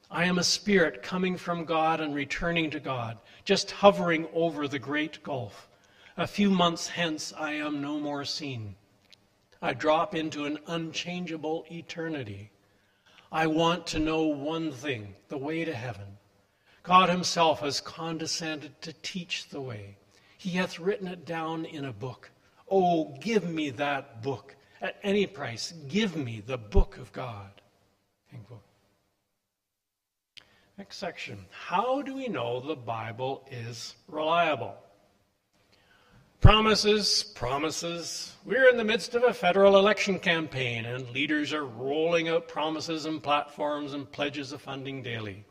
I 0.10 0.24
am 0.26 0.40
a 0.40 0.44
spirit 0.44 1.04
coming 1.04 1.38
from 1.38 1.66
God 1.66 2.02
and 2.02 2.16
returning 2.16 2.72
to 2.72 2.80
God, 2.80 3.20
just 3.44 3.72
hovering 3.72 4.28
over 4.34 4.68
the 4.68 4.80
great 4.80 5.22
gulf. 5.22 5.70
A 6.18 6.26
few 6.26 6.50
months 6.50 6.88
hence, 6.88 7.34
I 7.38 7.54
am 7.54 7.82
no 7.82 8.00
more 8.00 8.26
seen. 8.26 8.76
I 9.62 9.74
drop 9.74 10.16
into 10.16 10.46
an 10.46 10.58
unchangeable 10.68 11.66
eternity. 11.70 12.52
I 13.32 13.48
want 13.48 13.86
to 13.88 14.00
know 14.00 14.24
one 14.24 14.72
thing 14.72 15.16
the 15.28 15.38
way 15.38 15.66
to 15.66 15.74
heaven. 15.74 16.18
God 16.84 17.10
Himself 17.10 17.60
has 17.60 17.82
condescended 17.82 18.82
to 18.82 18.94
teach 19.02 19.50
the 19.50 19.62
way. 19.62 19.98
He 20.38 20.52
hath 20.52 20.80
written 20.80 21.08
it 21.08 21.26
down 21.26 21.66
in 21.66 21.86
a 21.86 21.94
book. 21.94 22.32
Oh, 22.70 23.16
give 23.20 23.50
me 23.50 23.70
that 23.72 24.24
book. 24.24 24.56
At 24.82 24.98
any 25.04 25.28
price, 25.28 25.74
give 25.90 26.16
me 26.16 26.42
the 26.46 26.58
book 26.58 26.98
of 26.98 27.12
God. 27.12 27.60
Next 30.80 30.96
section. 30.96 31.46
How 31.52 32.02
do 32.02 32.16
we 32.16 32.30
know 32.30 32.62
the 32.62 32.74
Bible 32.74 33.46
is 33.52 33.96
reliable? 34.08 34.76
Promises, 36.40 37.22
promises. 37.36 38.38
We're 38.46 38.70
in 38.70 38.78
the 38.78 38.86
midst 38.86 39.14
of 39.14 39.24
a 39.24 39.34
federal 39.34 39.78
election 39.78 40.20
campaign, 40.20 40.86
and 40.86 41.10
leaders 41.10 41.52
are 41.52 41.66
rolling 41.66 42.30
out 42.30 42.48
promises 42.48 43.06
and 43.06 43.22
platforms 43.22 43.94
and 43.94 44.10
pledges 44.10 44.54
of 44.54 44.62
funding 44.62 45.04
daily. 45.04 45.44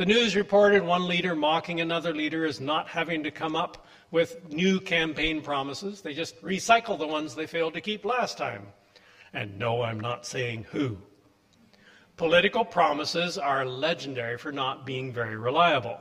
The 0.00 0.06
news 0.06 0.34
reported 0.34 0.82
one 0.82 1.06
leader 1.06 1.34
mocking 1.34 1.82
another 1.82 2.14
leader 2.14 2.46
as 2.46 2.58
not 2.58 2.88
having 2.88 3.22
to 3.22 3.30
come 3.30 3.54
up 3.54 3.86
with 4.10 4.50
new 4.50 4.80
campaign 4.80 5.42
promises. 5.42 6.00
They 6.00 6.14
just 6.14 6.40
recycle 6.40 6.98
the 6.98 7.06
ones 7.06 7.34
they 7.34 7.46
failed 7.46 7.74
to 7.74 7.82
keep 7.82 8.06
last 8.06 8.38
time. 8.38 8.68
And 9.34 9.58
no, 9.58 9.82
I'm 9.82 10.00
not 10.00 10.24
saying 10.24 10.64
who. 10.70 10.96
Political 12.16 12.64
promises 12.64 13.36
are 13.36 13.66
legendary 13.66 14.38
for 14.38 14.52
not 14.52 14.86
being 14.86 15.12
very 15.12 15.36
reliable. 15.36 16.00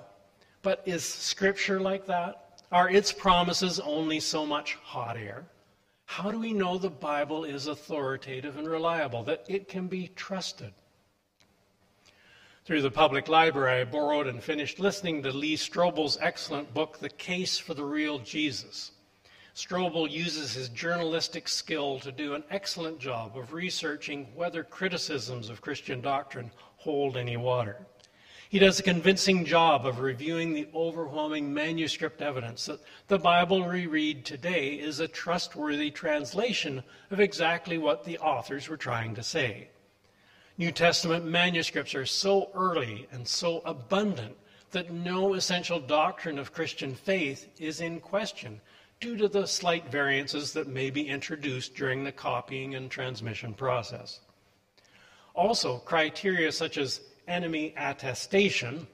But 0.61 0.81
is 0.85 1.03
Scripture 1.03 1.81
like 1.81 2.05
that? 2.05 2.61
Are 2.71 2.89
its 2.89 3.11
promises 3.11 3.81
only 3.81 4.21
so 4.21 4.45
much 4.45 4.75
hot 4.75 5.17
air? 5.17 5.43
How 6.05 6.31
do 6.31 6.39
we 6.39 6.53
know 6.53 6.77
the 6.77 6.89
Bible 6.89 7.43
is 7.43 7.67
authoritative 7.67 8.55
and 8.57 8.69
reliable, 8.69 9.23
that 9.23 9.43
it 9.49 9.67
can 9.67 9.87
be 9.87 10.07
trusted? 10.15 10.71
Through 12.69 12.83
the 12.83 12.91
public 12.91 13.27
library, 13.27 13.81
I 13.81 13.83
borrowed 13.83 14.27
and 14.27 14.43
finished 14.43 14.79
listening 14.79 15.23
to 15.23 15.31
Lee 15.31 15.55
Strobel's 15.55 16.19
excellent 16.21 16.71
book, 16.71 16.99
The 16.99 17.09
Case 17.09 17.57
for 17.57 17.73
the 17.73 17.83
Real 17.83 18.19
Jesus. 18.19 18.91
Strobel 19.55 20.07
uses 20.07 20.53
his 20.53 20.69
journalistic 20.69 21.47
skill 21.47 21.99
to 22.01 22.11
do 22.11 22.35
an 22.35 22.43
excellent 22.51 22.99
job 22.99 23.35
of 23.35 23.53
researching 23.53 24.27
whether 24.35 24.63
criticisms 24.63 25.49
of 25.49 25.61
Christian 25.61 25.99
doctrine 25.99 26.51
hold 26.77 27.17
any 27.17 27.37
water. 27.37 27.87
He 28.49 28.59
does 28.59 28.79
a 28.79 28.83
convincing 28.83 29.45
job 29.45 29.87
of 29.87 29.99
reviewing 29.99 30.53
the 30.53 30.67
overwhelming 30.75 31.51
manuscript 31.51 32.21
evidence 32.21 32.67
that 32.67 32.81
the 33.07 33.17
Bible 33.17 33.67
we 33.67 33.87
read 33.87 34.25
today 34.25 34.73
is 34.73 34.99
a 34.99 35.07
trustworthy 35.07 35.89
translation 35.89 36.83
of 37.09 37.19
exactly 37.19 37.79
what 37.79 38.03
the 38.03 38.19
authors 38.19 38.69
were 38.69 38.77
trying 38.77 39.15
to 39.15 39.23
say. 39.23 39.69
New 40.59 40.73
Testament 40.73 41.23
manuscripts 41.23 41.95
are 41.95 42.05
so 42.05 42.49
early 42.53 43.07
and 43.13 43.25
so 43.25 43.61
abundant 43.63 44.35
that 44.71 44.91
no 44.91 45.35
essential 45.35 45.79
doctrine 45.79 46.37
of 46.37 46.51
Christian 46.51 46.93
faith 46.93 47.47
is 47.61 47.79
in 47.79 48.01
question 48.01 48.59
due 48.99 49.15
to 49.15 49.29
the 49.29 49.47
slight 49.47 49.89
variances 49.89 50.51
that 50.51 50.67
may 50.67 50.89
be 50.89 51.07
introduced 51.07 51.75
during 51.75 52.03
the 52.03 52.11
copying 52.11 52.75
and 52.75 52.91
transmission 52.91 53.53
process. 53.53 54.19
Also, 55.33 55.77
criteria 55.77 56.51
such 56.51 56.77
as 56.77 56.99
enemy 57.29 57.73
attestation 57.77 58.85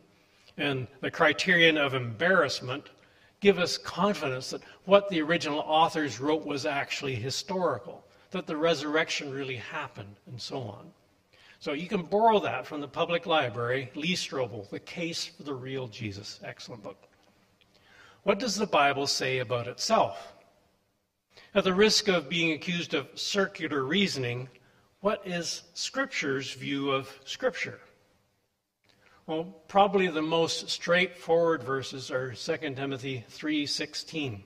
and 0.57 0.85
the 1.01 1.09
criterion 1.09 1.79
of 1.79 1.95
embarrassment 1.95 2.91
give 3.39 3.57
us 3.57 3.75
confidence 3.79 4.51
that 4.51 4.61
what 4.85 5.09
the 5.09 5.19
original 5.19 5.61
authors 5.61 6.19
wrote 6.19 6.45
was 6.45 6.67
actually 6.67 7.15
historical, 7.15 8.05
that 8.29 8.45
the 8.45 8.55
resurrection 8.55 9.31
really 9.31 9.55
happened, 9.55 10.15
and 10.27 10.39
so 10.39 10.59
on. 10.59 10.91
So 11.59 11.73
you 11.73 11.87
can 11.87 12.03
borrow 12.03 12.39
that 12.39 12.65
from 12.67 12.81
the 12.81 12.87
public 12.87 13.25
library, 13.25 13.91
Lee 13.95 14.15
Strobel, 14.15 14.69
The 14.69 14.79
Case 14.79 15.25
for 15.25 15.43
the 15.43 15.53
Real 15.53 15.87
Jesus. 15.87 16.39
Excellent 16.43 16.83
book. 16.83 17.07
What 18.23 18.39
does 18.39 18.55
the 18.55 18.67
Bible 18.67 19.07
say 19.07 19.39
about 19.39 19.67
itself? 19.67 20.33
At 21.53 21.63
the 21.63 21.73
risk 21.73 22.07
of 22.07 22.29
being 22.29 22.51
accused 22.51 22.93
of 22.93 23.07
circular 23.15 23.83
reasoning, 23.83 24.49
what 24.99 25.25
is 25.25 25.63
Scripture's 25.73 26.53
view 26.53 26.91
of 26.91 27.09
Scripture? 27.25 27.79
Well, 29.27 29.45
probably 29.67 30.07
the 30.07 30.21
most 30.21 30.69
straightforward 30.69 31.63
verses 31.63 32.11
are 32.11 32.35
2 32.35 32.75
Timothy 32.75 33.25
3:16. 33.29 34.43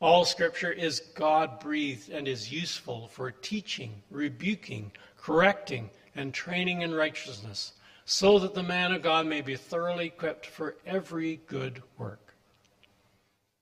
All 0.00 0.24
scripture 0.24 0.72
is 0.72 1.00
God-breathed 1.14 2.10
and 2.10 2.28
is 2.28 2.52
useful 2.52 3.08
for 3.08 3.30
teaching, 3.30 4.02
rebuking, 4.10 4.92
correcting, 5.26 5.90
and 6.14 6.32
training 6.32 6.82
in 6.82 6.94
righteousness, 6.94 7.72
so 8.04 8.38
that 8.38 8.54
the 8.54 8.62
man 8.62 8.92
of 8.92 9.02
God 9.02 9.26
may 9.26 9.40
be 9.40 9.56
thoroughly 9.56 10.06
equipped 10.06 10.46
for 10.46 10.76
every 10.86 11.40
good 11.48 11.82
work. 11.98 12.32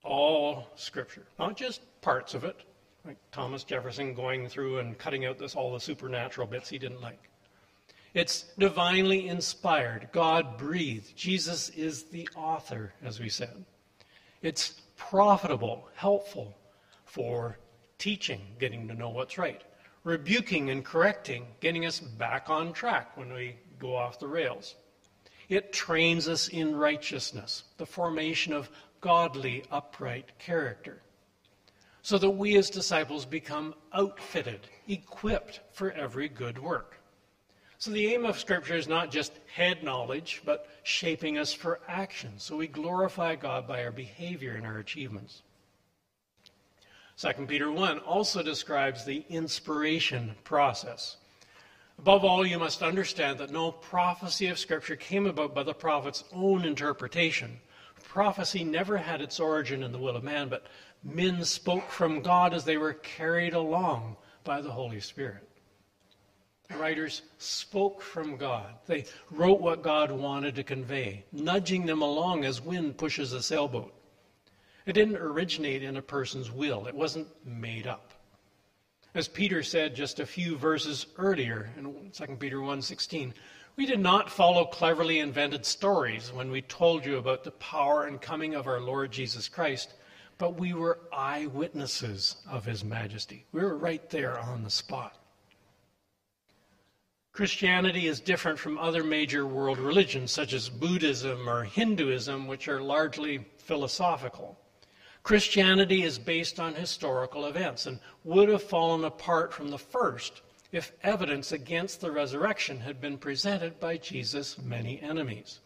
All 0.03 0.69
scripture, 0.77 1.27
not 1.39 1.57
just 1.57 1.81
parts 2.03 2.35
of 2.35 2.45
it, 2.45 2.61
like 3.07 3.17
Thomas 3.33 3.65
Jefferson 3.65 4.13
going 4.13 4.47
through 4.47 4.81
and 4.81 4.99
cutting 4.99 5.25
out 5.25 5.39
this 5.39 5.55
all 5.55 5.73
the 5.73 5.81
supernatural 5.81 6.47
bits 6.47 6.69
he 6.69 6.77
didn't 6.77 7.01
like. 7.01 7.31
It's 8.13 8.43
divinely 8.59 9.29
inspired, 9.29 10.11
God 10.13 10.59
breathed. 10.59 11.17
Jesus 11.17 11.71
is 11.71 12.05
the 12.05 12.29
author, 12.37 12.93
as 13.03 13.21
we 13.21 13.31
said. 13.31 13.65
It's 14.43 14.83
profitable, 14.99 15.89
helpful 15.95 16.55
for 17.07 17.59
teaching, 17.97 18.43
getting 18.59 18.87
to 18.89 18.95
know 18.95 19.09
what's 19.09 19.39
right, 19.39 19.65
rebuking 20.05 20.71
and 20.71 20.85
correcting, 20.85 21.47
getting 21.61 21.87
us 21.87 21.99
back 21.99 22.49
on 22.49 22.73
track 22.73 23.17
when 23.17 23.33
we 23.33 23.57
go 23.79 23.97
off 23.97 24.19
the 24.19 24.29
rails. 24.29 24.77
It 25.49 25.73
trains 25.73 26.29
us 26.29 26.49
in 26.49 26.77
righteousness, 26.77 27.65
the 27.79 27.87
formation 27.87 28.53
of 28.53 28.71
godly, 29.01 29.65
upright 29.71 30.39
character, 30.39 31.03
so 32.03 32.17
that 32.19 32.31
we 32.31 32.57
as 32.57 32.71
disciples 32.71 33.27
become 33.27 33.75
outfitted, 33.93 34.61
equipped 34.89 35.61
for 35.73 35.91
every 35.93 36.29
good 36.29 36.59
work. 36.59 36.99
So 37.79 37.91
the 37.91 38.15
aim 38.15 38.25
of 38.25 38.39
Scripture 38.39 38.77
is 38.77 38.89
not 38.89 39.11
just 39.11 39.33
head 39.53 39.83
knowledge, 39.83 40.41
but 40.47 40.69
shaping 40.85 41.37
us 41.37 41.53
for 41.53 41.81
action. 41.87 42.33
So 42.39 42.57
we 42.57 42.67
glorify 42.67 43.35
God 43.35 43.69
by 43.69 43.85
our 43.85 43.93
behavior 43.93 44.55
and 44.55 44.67
our 44.67 44.79
achievements. 44.79 45.43
2 47.17 47.47
Peter 47.47 47.71
1 47.71 48.01
also 48.01 48.43
describes 48.43 49.05
the 49.05 49.25
inspiration 49.29 50.35
process. 50.43 51.17
Above 51.99 52.25
all, 52.25 52.45
you 52.45 52.59
must 52.59 52.83
understand 52.83 53.39
that 53.39 53.53
no 53.53 53.71
prophecy 53.71 54.49
of 54.49 54.59
Scripture 54.59 54.97
came 54.97 55.27
about 55.27 55.55
by 55.55 55.63
the 55.63 55.73
prophet's 55.73 56.25
own 56.33 56.65
interpretation. 56.65 57.61
Prophecy 58.03 58.65
never 58.65 58.97
had 58.97 59.21
its 59.21 59.39
origin 59.41 59.83
in 59.83 59.93
the 59.93 59.99
will 59.99 60.17
of 60.17 60.25
man, 60.25 60.49
but 60.49 60.67
men 61.03 61.45
spoke 61.45 61.89
from 61.89 62.21
God 62.21 62.53
as 62.53 62.65
they 62.65 62.77
were 62.77 62.95
carried 62.95 63.55
along 63.55 64.17
by 64.43 64.61
the 64.61 64.71
Holy 64.71 65.01
Spirit. 65.01 65.49
The 66.69 66.77
writers 66.77 67.23
spoke 67.39 68.03
from 68.03 68.37
God. 68.37 68.75
They 68.87 69.05
wrote 69.31 69.61
what 69.61 69.83
God 69.83 70.11
wanted 70.11 70.57
to 70.57 70.65
convey, 70.65 71.25
nudging 71.33 71.87
them 71.87 72.03
along 72.03 72.45
as 72.45 72.61
wind 72.61 72.99
pushes 72.99 73.33
a 73.33 73.43
sailboat. 73.43 73.95
It 74.87 74.93
didn't 74.93 75.17
originate 75.17 75.83
in 75.83 75.97
a 75.97 76.03
person's 76.03 76.51
will, 76.51 76.87
it 76.87 76.95
wasn't 76.95 77.29
made 77.47 77.87
up. 77.87 78.13
As 79.15 79.29
Peter 79.29 79.63
said 79.63 79.95
just 79.95 80.21
a 80.21 80.27
few 80.27 80.57
verses 80.57 81.07
earlier 81.17 81.73
in 81.79 82.11
2 82.11 82.39
Peter 82.39 82.59
1:16, 82.59 83.33
we 83.77 83.87
did 83.87 84.01
not 84.01 84.31
follow 84.31 84.67
cleverly 84.67 85.21
invented 85.21 85.65
stories 85.65 86.33
when 86.33 86.51
we 86.51 86.63
told 86.63 87.07
you 87.07 87.17
about 87.17 87.45
the 87.45 87.53
power 87.53 88.05
and 88.05 88.21
coming 88.21 88.55
of 88.55 88.67
our 88.67 88.81
Lord 88.81 89.11
Jesus 89.11 89.49
Christ, 89.49 89.95
but 90.37 90.59
we 90.59 90.75
were 90.75 91.01
eyewitnesses 91.13 92.37
of 92.49 92.65
his 92.65 92.85
majesty. 92.85 93.47
We 93.53 93.63
were 93.63 93.77
right 93.77 94.09
there 94.11 94.39
on 94.39 94.65
the 94.65 94.71
spot. 94.71 95.17
Christianity 97.33 98.07
is 98.07 98.21
different 98.21 98.59
from 98.59 98.79
other 98.79 99.03
major 99.03 99.47
world 99.47 99.79
religions, 99.79 100.31
such 100.31 100.53
as 100.53 100.69
Buddhism 100.69 101.49
or 101.49 101.65
Hinduism, 101.65 102.47
which 102.47 102.69
are 102.69 102.81
largely 102.81 103.45
philosophical. 103.59 104.59
Christianity 105.25 106.03
is 106.03 106.19
based 106.19 106.61
on 106.61 106.75
historical 106.75 107.47
events 107.47 107.87
and 107.87 107.99
would 108.25 108.51
have 108.51 108.63
fallen 108.63 109.05
apart 109.05 109.55
from 109.55 109.69
the 109.69 109.79
first 109.79 110.43
if 110.71 110.93
evidence 111.03 111.51
against 111.51 112.03
the 112.03 112.11
resurrection 112.11 112.79
had 112.81 113.01
been 113.01 113.17
presented 113.17 113.81
by 113.81 113.97
Jesus' 113.97 114.59
many 114.59 115.01
enemies. 115.01 115.61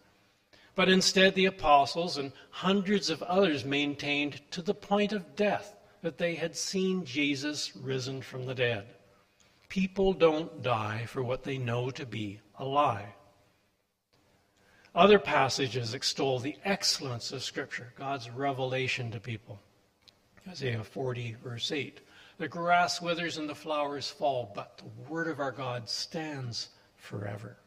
But 0.76 0.88
instead, 0.88 1.34
the 1.34 1.46
apostles 1.46 2.18
and 2.18 2.32
hundreds 2.50 3.10
of 3.10 3.20
others 3.24 3.64
maintained 3.64 4.40
to 4.52 4.62
the 4.62 4.74
point 4.74 5.12
of 5.12 5.34
death 5.34 5.74
that 6.02 6.18
they 6.18 6.36
had 6.36 6.54
seen 6.54 7.04
Jesus 7.04 7.74
risen 7.74 8.22
from 8.22 8.46
the 8.46 8.54
dead. 8.54 8.86
People 9.68 10.12
don't 10.12 10.62
die 10.62 11.04
for 11.06 11.24
what 11.24 11.42
they 11.42 11.58
know 11.58 11.90
to 11.90 12.06
be 12.06 12.40
a 12.60 12.64
lie. 12.64 13.12
Other 14.99 15.21
passages 15.21 15.95
extol 15.95 16.40
the 16.40 16.57
excellence 16.64 17.31
of 17.31 17.45
Scripture, 17.45 17.93
God's 17.97 18.31
revelation 18.31 19.12
to 19.12 19.21
people. 19.21 19.61
Isaiah 20.49 20.83
40, 20.83 21.37
verse 21.40 21.71
8. 21.71 22.00
The 22.38 22.49
grass 22.49 23.00
withers 23.00 23.38
and 23.38 23.49
the 23.49 23.55
flowers 23.55 24.11
fall, 24.11 24.50
but 24.57 24.78
the 24.78 25.09
word 25.09 25.28
of 25.28 25.38
our 25.38 25.52
God 25.52 25.88
stands 25.88 26.71
forever. 26.97 27.59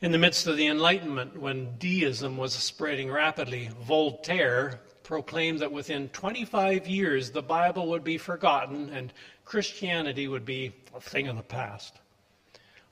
In 0.00 0.10
the 0.10 0.16
midst 0.16 0.46
of 0.46 0.56
the 0.56 0.68
Enlightenment, 0.68 1.38
when 1.38 1.76
deism 1.76 2.38
was 2.38 2.54
spreading 2.54 3.10
rapidly, 3.10 3.68
Voltaire 3.82 4.80
proclaimed 5.02 5.58
that 5.58 5.70
within 5.70 6.08
25 6.08 6.88
years 6.88 7.30
the 7.30 7.42
Bible 7.42 7.88
would 7.88 8.04
be 8.04 8.16
forgotten 8.16 8.88
and 8.88 9.12
Christianity 9.44 10.28
would 10.28 10.46
be 10.46 10.72
a 10.94 11.00
thing 11.02 11.28
of 11.28 11.36
the 11.36 11.42
past. 11.42 12.00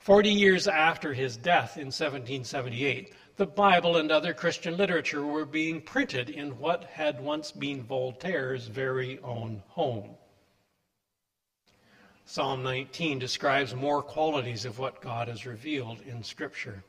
Forty 0.07 0.31
years 0.31 0.69
after 0.69 1.13
his 1.13 1.35
death 1.35 1.75
in 1.75 1.87
1778, 1.87 3.11
the 3.35 3.45
Bible 3.45 3.97
and 3.97 4.09
other 4.09 4.33
Christian 4.33 4.77
literature 4.77 5.25
were 5.25 5.43
being 5.43 5.81
printed 5.81 6.29
in 6.29 6.57
what 6.59 6.85
had 6.85 7.19
once 7.19 7.51
been 7.51 7.83
Voltaire's 7.83 8.67
very 8.67 9.19
own 9.19 9.61
home. 9.67 10.11
Psalm 12.23 12.63
19 12.63 13.19
describes 13.19 13.75
more 13.75 14.01
qualities 14.01 14.63
of 14.63 14.79
what 14.79 15.01
God 15.01 15.27
has 15.27 15.45
revealed 15.45 15.99
in 16.07 16.23
Scripture. 16.23 16.85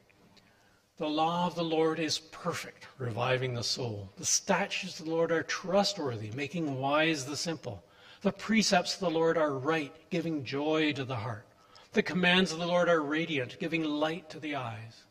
The 0.98 1.08
law 1.08 1.48
of 1.48 1.56
the 1.56 1.64
Lord 1.64 1.98
is 1.98 2.20
perfect, 2.20 2.86
reviving 2.98 3.52
the 3.52 3.64
soul. 3.64 4.12
The 4.16 4.24
statutes 4.24 5.00
of 5.00 5.06
the 5.06 5.10
Lord 5.10 5.32
are 5.32 5.42
trustworthy, 5.42 6.30
making 6.36 6.78
wise 6.78 7.24
the 7.24 7.36
simple. 7.36 7.82
The 8.20 8.30
precepts 8.30 8.94
of 8.94 9.00
the 9.00 9.10
Lord 9.10 9.36
are 9.36 9.58
right, 9.58 9.92
giving 10.08 10.44
joy 10.44 10.92
to 10.92 11.04
the 11.04 11.16
heart. 11.16 11.47
The 11.92 12.02
commands 12.02 12.52
of 12.52 12.58
the 12.58 12.66
Lord 12.66 12.88
are 12.88 13.02
radiant, 13.02 13.58
giving 13.58 13.84
light 13.84 14.28
to 14.30 14.38
the 14.38 14.54
eyes. 14.54 15.04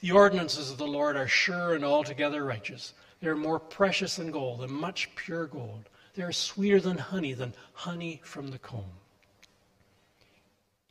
The 0.00 0.12
ordinances 0.12 0.70
of 0.70 0.78
the 0.78 0.86
Lord 0.86 1.16
are 1.16 1.28
sure 1.28 1.74
and 1.74 1.84
altogether 1.84 2.44
righteous. 2.44 2.92
They 3.20 3.28
are 3.28 3.36
more 3.36 3.60
precious 3.60 4.16
than 4.16 4.30
gold, 4.30 4.62
and 4.62 4.72
much 4.72 5.14
pure 5.14 5.46
gold. 5.46 5.88
They 6.14 6.22
are 6.22 6.32
sweeter 6.32 6.80
than 6.80 6.98
honey, 6.98 7.32
than 7.32 7.54
honey 7.72 8.20
from 8.24 8.48
the 8.48 8.58
comb. 8.58 8.84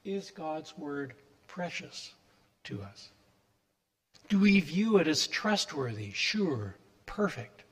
Is 0.03 0.31
God's 0.31 0.77
word 0.77 1.13
precious 1.47 2.13
to 2.65 2.81
us? 2.81 3.09
Do 4.29 4.39
we 4.39 4.59
view 4.61 4.97
it 4.97 5.07
as 5.07 5.27
trustworthy, 5.27 6.11
sure, 6.11 6.75
perfect? 7.05 7.63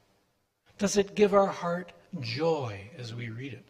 Does 0.78 0.98
it 0.98 1.16
give 1.16 1.34
our 1.34 1.48
heart 1.48 1.92
joy 2.20 2.90
as 2.98 3.16
we 3.16 3.30
read 3.30 3.54
it? 3.54 3.66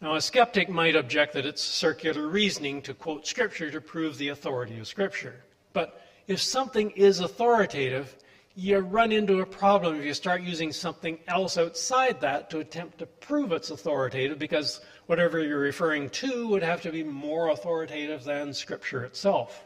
Now, 0.00 0.14
a 0.14 0.20
skeptic 0.20 0.68
might 0.68 0.94
object 0.94 1.32
that 1.32 1.46
it's 1.46 1.62
circular 1.62 2.28
reasoning 2.28 2.82
to 2.82 2.92
quote 2.92 3.26
Scripture 3.26 3.70
to 3.70 3.80
prove 3.80 4.18
the 4.18 4.28
authority 4.28 4.78
of 4.78 4.86
Scripture. 4.86 5.42
But 5.72 6.02
if 6.26 6.40
something 6.40 6.90
is 6.90 7.20
authoritative, 7.20 8.14
you 8.54 8.78
run 8.78 9.10
into 9.10 9.40
a 9.40 9.46
problem 9.46 9.96
if 9.96 10.04
you 10.04 10.12
start 10.12 10.42
using 10.42 10.70
something 10.70 11.18
else 11.28 11.56
outside 11.56 12.20
that 12.20 12.50
to 12.50 12.58
attempt 12.58 12.98
to 12.98 13.06
prove 13.06 13.52
it's 13.52 13.70
authoritative 13.70 14.38
because 14.38 14.80
whatever 15.06 15.42
you're 15.42 15.58
referring 15.58 16.10
to 16.10 16.48
would 16.48 16.62
have 16.62 16.82
to 16.82 16.92
be 16.92 17.02
more 17.02 17.48
authoritative 17.48 18.22
than 18.22 18.52
Scripture 18.52 19.04
itself. 19.04 19.64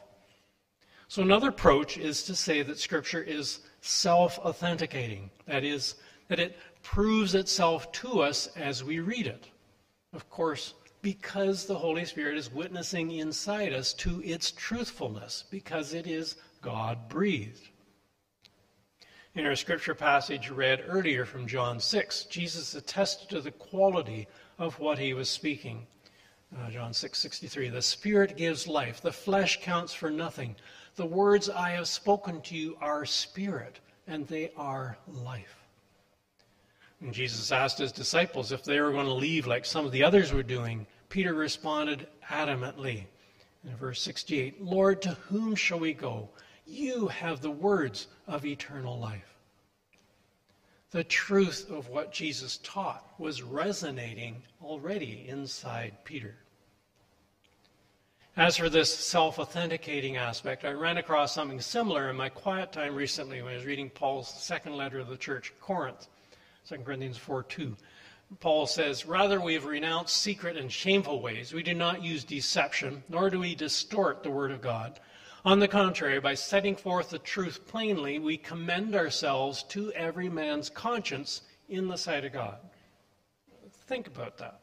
So, 1.08 1.22
another 1.22 1.49
approach 1.49 1.99
is 1.99 2.22
to 2.25 2.37
say 2.37 2.62
that 2.62 2.78
Scripture 2.78 3.22
is 3.22 3.60
self 3.80 4.38
authenticating. 4.38 5.30
That 5.46 5.64
is, 5.64 5.96
that 6.28 6.38
it 6.38 6.56
proves 6.84 7.34
itself 7.34 7.90
to 7.92 8.22
us 8.22 8.46
as 8.56 8.84
we 8.84 9.00
read 9.00 9.26
it. 9.26 9.49
Of 10.12 10.29
course, 10.29 10.75
because 11.02 11.67
the 11.67 11.79
Holy 11.79 12.05
Spirit 12.05 12.37
is 12.37 12.52
witnessing 12.52 13.11
inside 13.12 13.73
us 13.73 13.93
to 13.95 14.23
its 14.23 14.50
truthfulness, 14.50 15.45
because 15.50 15.95
it 15.95 16.07
is 16.07 16.37
God 16.61 17.09
breathed. 17.09 17.69
In 19.35 19.47
our 19.47 19.55
scripture 19.55 19.95
passage 19.95 20.50
read 20.50 20.85
earlier 20.88 21.25
from 21.25 21.47
John 21.47 21.79
6, 21.79 22.25
Jesus 22.25 22.75
attested 22.75 23.29
to 23.31 23.40
the 23.40 23.52
quality 23.52 24.26
of 24.59 24.79
what 24.81 24.99
he 24.99 25.14
was 25.14 25.31
speaking. 25.31 25.87
Uh, 26.57 26.69
John 26.71 26.93
6:63 26.93 27.71
The 27.71 27.81
spirit 27.81 28.37
gives 28.37 28.67
life 28.67 29.00
the 29.00 29.12
flesh 29.12 29.62
counts 29.62 29.95
for 29.95 30.11
nothing 30.11 30.57
the 30.97 31.07
words 31.07 31.49
I 31.49 31.71
have 31.71 31.88
spoken 31.88 32.40
to 32.43 32.57
you 32.57 32.76
are 32.81 33.07
spirit 33.07 33.79
and 34.07 34.26
they 34.26 34.50
are 34.57 34.99
life 35.07 35.60
and 37.00 37.14
Jesus 37.14 37.50
asked 37.50 37.78
his 37.78 37.92
disciples 37.92 38.52
if 38.52 38.62
they 38.62 38.80
were 38.80 38.92
going 38.92 39.07
to 39.07 39.12
leave 39.12 39.47
like 39.47 39.64
some 39.64 39.87
of 39.87 39.92
the 39.92 40.04
others 40.04 40.33
were 40.33 40.42
doing. 40.42 40.87
Peter 41.09 41.35
responded 41.35 42.07
adamantly 42.28 43.07
in 43.64 43.76
verse 43.76 44.00
68 44.02 44.62
Lord, 44.62 45.02
to 45.02 45.11
whom 45.28 45.54
shall 45.54 45.80
we 45.80 45.95
go? 45.95 46.28
You 46.66 47.09
have 47.09 47.40
the 47.40 47.50
words 47.50 48.07
of 48.26 48.45
eternal 48.45 48.99
life. 48.99 49.35
The 50.90 51.04
truth 51.04 51.71
of 51.71 51.88
what 51.88 52.12
Jesus 52.12 52.59
taught 52.62 53.14
was 53.19 53.42
resonating 53.42 54.42
already 54.62 55.25
inside 55.28 56.04
Peter. 56.04 56.37
As 58.37 58.57
for 58.57 58.69
this 58.69 58.92
self 58.92 59.38
authenticating 59.38 60.16
aspect, 60.16 60.64
I 60.64 60.73
ran 60.73 60.99
across 60.99 61.35
something 61.35 61.61
similar 61.61 62.11
in 62.11 62.16
my 62.16 62.28
quiet 62.28 62.73
time 62.73 62.95
recently 62.95 63.42
when 63.42 63.52
I 63.52 63.57
was 63.57 63.66
reading 63.66 63.90
Paul's 63.90 64.28
second 64.28 64.76
letter 64.76 64.99
to 64.99 65.04
the 65.04 65.16
church 65.16 65.50
at 65.50 65.61
Corinth. 65.61 66.09
2 66.69 66.79
Corinthians 66.79 67.17
4 67.17 67.43
2. 67.45 67.76
Paul 68.38 68.67
says, 68.67 69.07
Rather, 69.07 69.40
we 69.40 69.55
have 69.55 69.64
renounced 69.64 70.17
secret 70.17 70.57
and 70.57 70.71
shameful 70.71 71.21
ways. 71.21 71.52
We 71.52 71.64
do 71.64 71.75
not 71.75 72.02
use 72.02 72.23
deception, 72.23 73.02
nor 73.09 73.29
do 73.29 73.40
we 73.40 73.55
distort 73.55 74.23
the 74.23 74.31
word 74.31 74.52
of 74.52 74.61
God. 74.61 75.00
On 75.45 75.59
the 75.59 75.69
contrary, 75.69 76.21
by 76.21 76.35
setting 76.35 76.76
forth 76.76 77.11
the 77.11 77.19
truth 77.19 77.67
plainly, 77.67 78.19
we 78.19 78.37
commend 78.37 78.95
ourselves 78.95 79.62
to 79.64 79.90
every 79.93 80.29
man's 80.29 80.71
conscience 80.71 81.43
in 81.69 81.88
the 81.88 81.97
sight 81.97 82.25
of 82.25 82.33
God. 82.33 82.59
Think 83.87 84.07
about 84.07 84.37
that. 84.38 84.61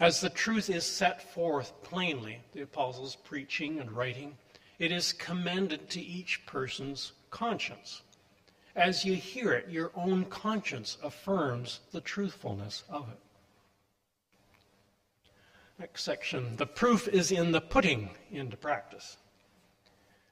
As 0.00 0.20
the 0.20 0.28
truth 0.28 0.68
is 0.68 0.84
set 0.84 1.32
forth 1.32 1.72
plainly, 1.82 2.40
the 2.52 2.62
apostles 2.62 3.16
preaching 3.16 3.78
and 3.78 3.92
writing, 3.92 4.36
it 4.78 4.90
is 4.90 5.12
commended 5.12 5.88
to 5.90 6.00
each 6.00 6.44
person's 6.44 7.12
conscience. 7.30 8.02
As 8.76 9.04
you 9.04 9.14
hear 9.14 9.52
it, 9.52 9.68
your 9.68 9.92
own 9.94 10.24
conscience 10.24 10.98
affirms 11.02 11.80
the 11.92 12.00
truthfulness 12.00 12.82
of 12.88 13.08
it. 13.08 13.18
Next 15.78 16.02
section. 16.02 16.56
The 16.56 16.66
proof 16.66 17.08
is 17.08 17.32
in 17.32 17.52
the 17.52 17.60
putting 17.60 18.10
into 18.30 18.56
practice. 18.56 19.16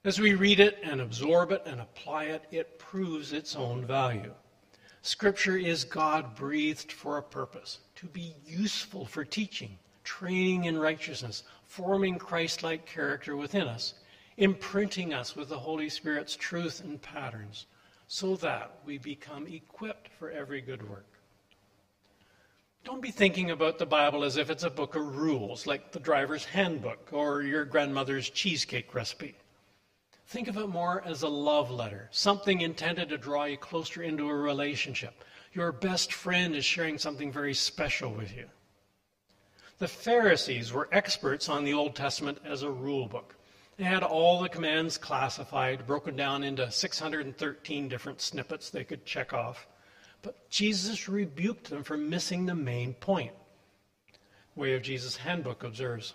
As 0.05 0.21
we 0.21 0.35
read 0.35 0.59
it 0.59 0.79
and 0.83 1.01
absorb 1.01 1.53
it 1.53 1.63
and 1.65 1.81
apply 1.81 2.25
it, 2.25 2.45
it 2.51 2.79
proves 2.79 3.33
its 3.33 3.55
own 3.55 3.85
value. 3.85 4.33
Scripture 5.03 5.57
is 5.57 5.85
God 5.85 6.35
breathed 6.35 6.91
for 6.91 7.19
a 7.19 7.23
purpose 7.23 7.79
to 7.97 8.07
be 8.07 8.35
useful 8.45 9.05
for 9.05 9.25
teaching, 9.25 9.79
training 10.05 10.65
in 10.65 10.79
righteousness, 10.79 11.45
forming 11.65 12.19
Christ 12.19 12.63
like 12.63 12.87
character 12.87 13.37
within 13.37 13.69
us, 13.69 13.95
imprinting 14.37 15.13
us 15.13 15.37
with 15.37 15.49
the 15.49 15.59
Holy 15.59 15.89
Spirit's 15.89 16.37
truth 16.37 16.83
and 16.83 17.01
patterns, 17.03 17.67
so 18.13 18.37
that 18.37 18.71
we 18.85 18.99
become 18.99 19.47
equipped 19.47 20.07
for 20.19 20.31
every 20.31 20.61
good 20.61 20.87
work. 20.87 21.07
Don't 22.85 23.01
be 23.01 23.11
thinking 23.11 23.51
about 23.51 23.79
the 23.79 23.87
Bible 23.87 24.23
as 24.23 24.37
if 24.37 24.51
it's 24.51 24.65
a 24.65 24.69
book 24.69 24.97
of 24.97 25.17
rules, 25.17 25.67
like 25.67 25.93
the 25.93 25.99
driver's 25.99 26.45
handbook 26.45 27.09
or 27.11 27.41
your 27.41 27.65
grandmother's 27.65 28.29
cheesecake 28.29 28.95
recipe. 28.95 29.35
Think 30.27 30.47
of 30.49 30.59
it 30.59 30.67
more 30.67 31.03
as 31.07 31.23
a 31.23 31.29
love 31.29 31.71
letter, 31.71 32.11
something 32.11 32.61
intended 32.61 33.09
to 33.09 33.17
draw 33.17 33.45
you 33.45 33.57
closer 33.57 34.03
into 34.03 34.29
a 34.29 34.35
relationship. 34.35 35.25
Your 35.55 35.73
best 35.73 36.13
friend 36.13 36.55
is 36.55 36.67
sharing 36.67 36.99
something 36.99 37.33
very 37.33 37.55
special 37.55 38.13
with 38.13 38.37
you. 38.37 38.45
The 39.79 39.89
Pharisees 39.89 40.71
were 40.71 40.91
experts 40.93 41.49
on 41.49 41.65
the 41.65 41.73
Old 41.73 41.97
Testament 41.97 42.41
as 42.45 42.63
a 42.63 42.71
rule 42.71 43.09
book. 43.09 43.37
They 43.77 43.85
had 43.85 44.03
all 44.03 44.43
the 44.43 44.49
commands 44.49 44.99
classified, 44.99 45.87
broken 45.87 46.15
down 46.15 46.45
into 46.45 46.71
613 46.71 47.89
different 47.89 48.21
snippets 48.21 48.71
they 48.71 48.85
could 48.85 49.07
check 49.07 49.33
off. 49.33 49.67
But 50.21 50.49
Jesus 50.51 51.09
rebuked 51.09 51.71
them 51.71 51.83
for 51.83 51.97
missing 51.97 52.47
the 52.47 52.55
main 52.55 52.95
point. 52.95 53.33
Way 54.55 54.75
of 54.75 54.83
Jesus 54.83 55.17
Handbook 55.17 55.65
observes 55.65 56.15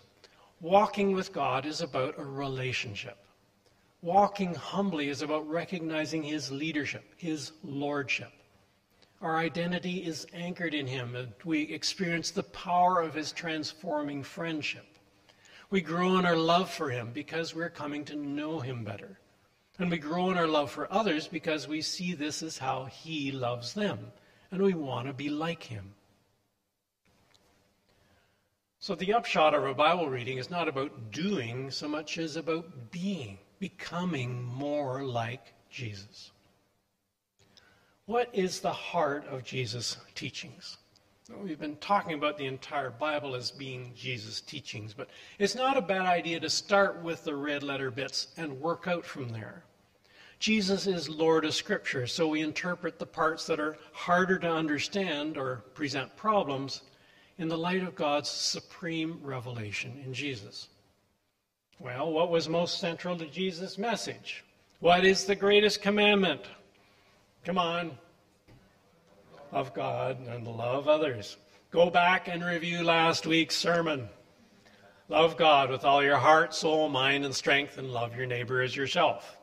Walking 0.62 1.12
with 1.12 1.34
God 1.34 1.66
is 1.66 1.82
about 1.82 2.18
a 2.18 2.26
relationship. 2.26 3.18
Walking 4.02 4.56
humbly 4.56 5.10
is 5.10 5.22
about 5.22 5.50
recognizing 5.50 6.24
His 6.24 6.52
leadership, 6.52 7.04
His 7.18 7.52
lordship. 7.64 8.32
Our 9.22 9.38
identity 9.38 10.06
is 10.06 10.28
anchored 10.34 10.76
in 10.76 10.86
Him, 10.86 11.16
and 11.16 11.34
we 11.44 11.64
experience 11.64 12.30
the 12.30 12.44
power 12.44 13.02
of 13.02 13.16
His 13.16 13.32
transforming 13.32 14.22
friendship. 14.24 14.97
We 15.70 15.82
grow 15.82 16.18
in 16.18 16.26
our 16.26 16.38
love 16.38 16.70
for 16.70 16.90
Him 16.90 17.12
because 17.14 17.54
we're 17.54 17.70
coming 17.70 18.06
to 18.06 18.16
know 18.16 18.60
Him 18.60 18.84
better. 18.84 19.20
And 19.80 19.92
we 19.92 19.98
grow 19.98 20.32
in 20.32 20.38
our 20.38 20.48
love 20.48 20.72
for 20.72 20.92
others 20.92 21.28
because 21.28 21.68
we 21.68 21.82
see 21.82 22.14
this 22.14 22.42
is 22.42 22.58
how 22.58 22.86
He 22.86 23.32
loves 23.32 23.74
them, 23.74 24.12
and 24.52 24.62
we 24.62 24.74
want 24.74 25.08
to 25.08 25.14
be 25.14 25.30
like 25.30 25.64
Him. 25.64 25.94
So, 28.80 28.96
the 28.96 29.14
upshot 29.14 29.54
of 29.54 29.66
a 29.66 29.74
Bible 29.74 30.10
reading 30.10 30.38
is 30.38 30.50
not 30.50 30.68
about 30.68 31.12
doing 31.12 31.72
so 31.72 31.88
much 31.88 32.18
as 32.18 32.38
about 32.38 32.92
being, 32.92 33.38
becoming 33.60 34.44
more 34.44 35.04
like 35.04 35.54
Jesus. 35.70 36.32
What 38.06 38.30
is 38.34 38.62
the 38.62 38.72
heart 38.72 39.26
of 39.28 39.44
Jesus' 39.44 39.98
teachings? 40.16 40.78
We've 41.36 41.60
been 41.60 41.76
talking 41.78 42.14
about 42.14 42.38
the 42.38 42.46
entire 42.46 42.90
Bible 42.90 43.36
as 43.36 43.52
being 43.52 43.92
Jesus' 43.94 44.40
teachings, 44.40 44.94
but 44.94 45.10
it's 45.40 45.56
not 45.56 45.76
a 45.76 45.82
bad 45.82 46.06
idea 46.06 46.40
to 46.40 46.50
start 46.50 47.04
with 47.04 47.26
the 47.26 47.36
red 47.36 47.64
letter 47.64 47.92
bits 47.92 48.28
and 48.38 48.62
work 48.62 48.88
out 48.88 49.04
from 49.04 49.30
there. 49.30 49.66
Jesus 50.40 50.88
is 50.88 51.10
Lord 51.10 51.44
of 51.44 51.54
Scripture, 51.54 52.08
so 52.08 52.28
we 52.28 52.42
interpret 52.42 52.98
the 52.98 53.06
parts 53.06 53.46
that 53.48 53.60
are 53.60 53.78
harder 53.92 54.40
to 54.40 54.50
understand 54.50 55.38
or 55.38 55.66
present 55.74 56.16
problems 56.16 56.84
in 57.38 57.50
the 57.50 57.58
light 57.58 57.84
of 57.84 57.96
God's 57.96 58.30
supreme 58.30 59.20
revelation 59.22 60.02
in 60.06 60.14
Jesus. 60.14 60.70
Well, 61.78 62.10
what 62.10 62.32
was 62.32 62.48
most 62.48 62.80
central 62.80 63.18
to 63.18 63.26
Jesus' 63.26 63.78
message? 63.78 64.46
What 64.80 65.04
is 65.04 65.26
the 65.26 65.36
greatest 65.36 65.82
commandment? 65.82 66.42
Come 67.44 67.58
on, 67.58 67.98
of 69.52 69.74
God 69.74 70.20
and 70.28 70.48
love 70.48 70.88
others. 70.88 71.38
Go 71.72 71.90
back 71.90 72.28
and 72.28 72.44
review 72.44 72.84
last 72.84 73.28
week's 73.28 73.56
sermon. 73.56 74.10
Love 75.10 75.38
God 75.38 75.70
with 75.70 75.86
all 75.86 76.04
your 76.04 76.18
heart, 76.18 76.54
soul, 76.54 76.90
mind, 76.90 77.26
and 77.26 77.34
strength, 77.34 77.78
and 77.78 77.92
love 77.92 78.16
your 78.16 78.26
neighbor 78.26 78.62
as 78.62 78.76
yourself. 78.76 79.38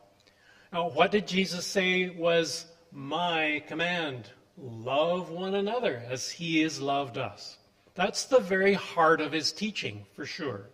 Now, 0.73 0.91
what 0.91 1.11
did 1.11 1.27
Jesus 1.27 1.67
say 1.67 2.11
was 2.11 2.67
my 2.93 3.63
command? 3.67 4.31
Love 4.59 5.31
one 5.31 5.55
another 5.55 6.03
as 6.09 6.31
he 6.31 6.63
has 6.63 6.81
loved 6.81 7.19
us. 7.19 7.59
That's 7.95 8.25
the 8.25 8.41
very 8.41 8.75
heart 8.75 9.21
of 9.21 9.33
his 9.33 9.53
teaching, 9.53 10.05
for 10.15 10.27
sure. 10.27 10.69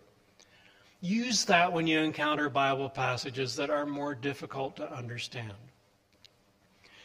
Use 1.01 1.45
that 1.45 1.73
when 1.73 1.87
you 1.87 1.99
encounter 1.99 2.49
Bible 2.49 2.89
passages 2.89 3.55
that 3.55 3.69
are 3.69 3.85
more 3.85 4.13
difficult 4.13 4.75
to 4.75 4.93
understand. 4.93 5.53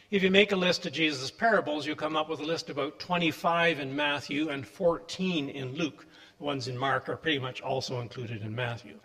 If 0.09 0.23
you 0.23 0.31
make 0.31 0.53
a 0.53 0.55
list 0.55 0.85
of 0.85 0.93
Jesus' 0.93 1.29
parables, 1.31 1.85
you'll 1.85 1.97
come 1.97 2.15
up 2.15 2.29
with 2.29 2.39
a 2.39 2.45
list 2.45 2.69
of 2.69 2.77
about 2.77 2.97
25 2.97 3.81
in 3.81 3.93
Matthew 3.93 4.47
and 4.47 4.65
14 4.65 5.49
in 5.49 5.75
Luke. 5.75 6.07
The 6.37 6.45
ones 6.45 6.69
in 6.69 6.77
Mark 6.77 7.09
are 7.09 7.17
pretty 7.17 7.39
much 7.39 7.59
also 7.59 7.99
included 7.99 8.41
in 8.41 8.55
Matthew. 8.55 9.01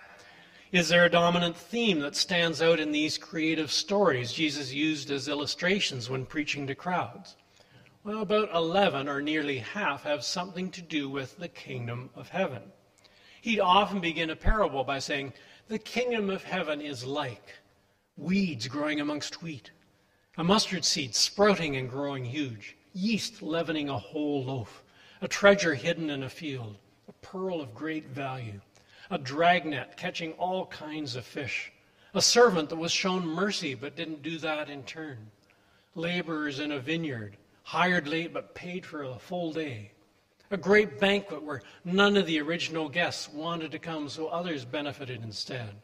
Is 0.70 0.88
there 0.88 1.04
a 1.04 1.10
dominant 1.10 1.56
theme 1.56 1.98
that 2.00 2.14
stands 2.14 2.62
out 2.62 2.78
in 2.78 2.92
these 2.92 3.18
creative 3.18 3.72
stories 3.72 4.32
Jesus 4.32 4.72
used 4.72 5.10
as 5.10 5.26
illustrations 5.26 6.08
when 6.08 6.24
preaching 6.24 6.68
to 6.68 6.74
crowds? 6.76 7.34
Well, 8.04 8.22
about 8.22 8.54
11, 8.54 9.08
or 9.08 9.20
nearly 9.20 9.58
half, 9.58 10.04
have 10.04 10.22
something 10.22 10.70
to 10.70 10.82
do 10.82 11.08
with 11.08 11.36
the 11.36 11.48
kingdom 11.48 12.10
of 12.14 12.28
heaven. 12.28 12.62
He'd 13.40 13.58
often 13.58 13.98
begin 13.98 14.30
a 14.30 14.36
parable 14.36 14.84
by 14.84 15.00
saying, 15.00 15.32
The 15.66 15.80
kingdom 15.80 16.30
of 16.30 16.44
heaven 16.44 16.80
is 16.80 17.04
like 17.04 17.56
weeds 18.16 18.68
growing 18.68 19.00
amongst 19.00 19.42
wheat 19.42 19.72
A 20.38 20.44
mustard 20.44 20.82
seed 20.82 21.14
sprouting 21.14 21.76
and 21.76 21.90
growing 21.90 22.24
huge, 22.24 22.74
yeast 22.94 23.42
leavening 23.42 23.90
a 23.90 23.98
whole 23.98 24.42
loaf, 24.44 24.82
a 25.20 25.28
treasure 25.28 25.74
hidden 25.74 26.08
in 26.08 26.22
a 26.22 26.30
field, 26.30 26.78
a 27.06 27.12
pearl 27.20 27.60
of 27.60 27.74
great 27.74 28.06
value, 28.06 28.58
a 29.10 29.18
dragnet 29.18 29.94
catching 29.98 30.32
all 30.34 30.64
kinds 30.66 31.16
of 31.16 31.26
fish, 31.26 31.70
a 32.14 32.22
servant 32.22 32.70
that 32.70 32.76
was 32.76 32.90
shown 32.90 33.26
mercy 33.26 33.74
but 33.74 33.94
didn't 33.94 34.22
do 34.22 34.38
that 34.38 34.70
in 34.70 34.82
turn, 34.84 35.30
laborers 35.94 36.60
in 36.60 36.72
a 36.72 36.80
vineyard, 36.80 37.36
hired 37.62 38.08
late 38.08 38.32
but 38.32 38.54
paid 38.54 38.86
for 38.86 39.02
a 39.02 39.18
full 39.18 39.52
day, 39.52 39.92
a 40.50 40.56
great 40.56 40.98
banquet 40.98 41.42
where 41.42 41.60
none 41.84 42.16
of 42.16 42.24
the 42.24 42.40
original 42.40 42.88
guests 42.88 43.28
wanted 43.28 43.70
to 43.70 43.78
come, 43.78 44.08
so 44.08 44.28
others 44.28 44.64
benefited 44.64 45.22
instead. 45.22 45.74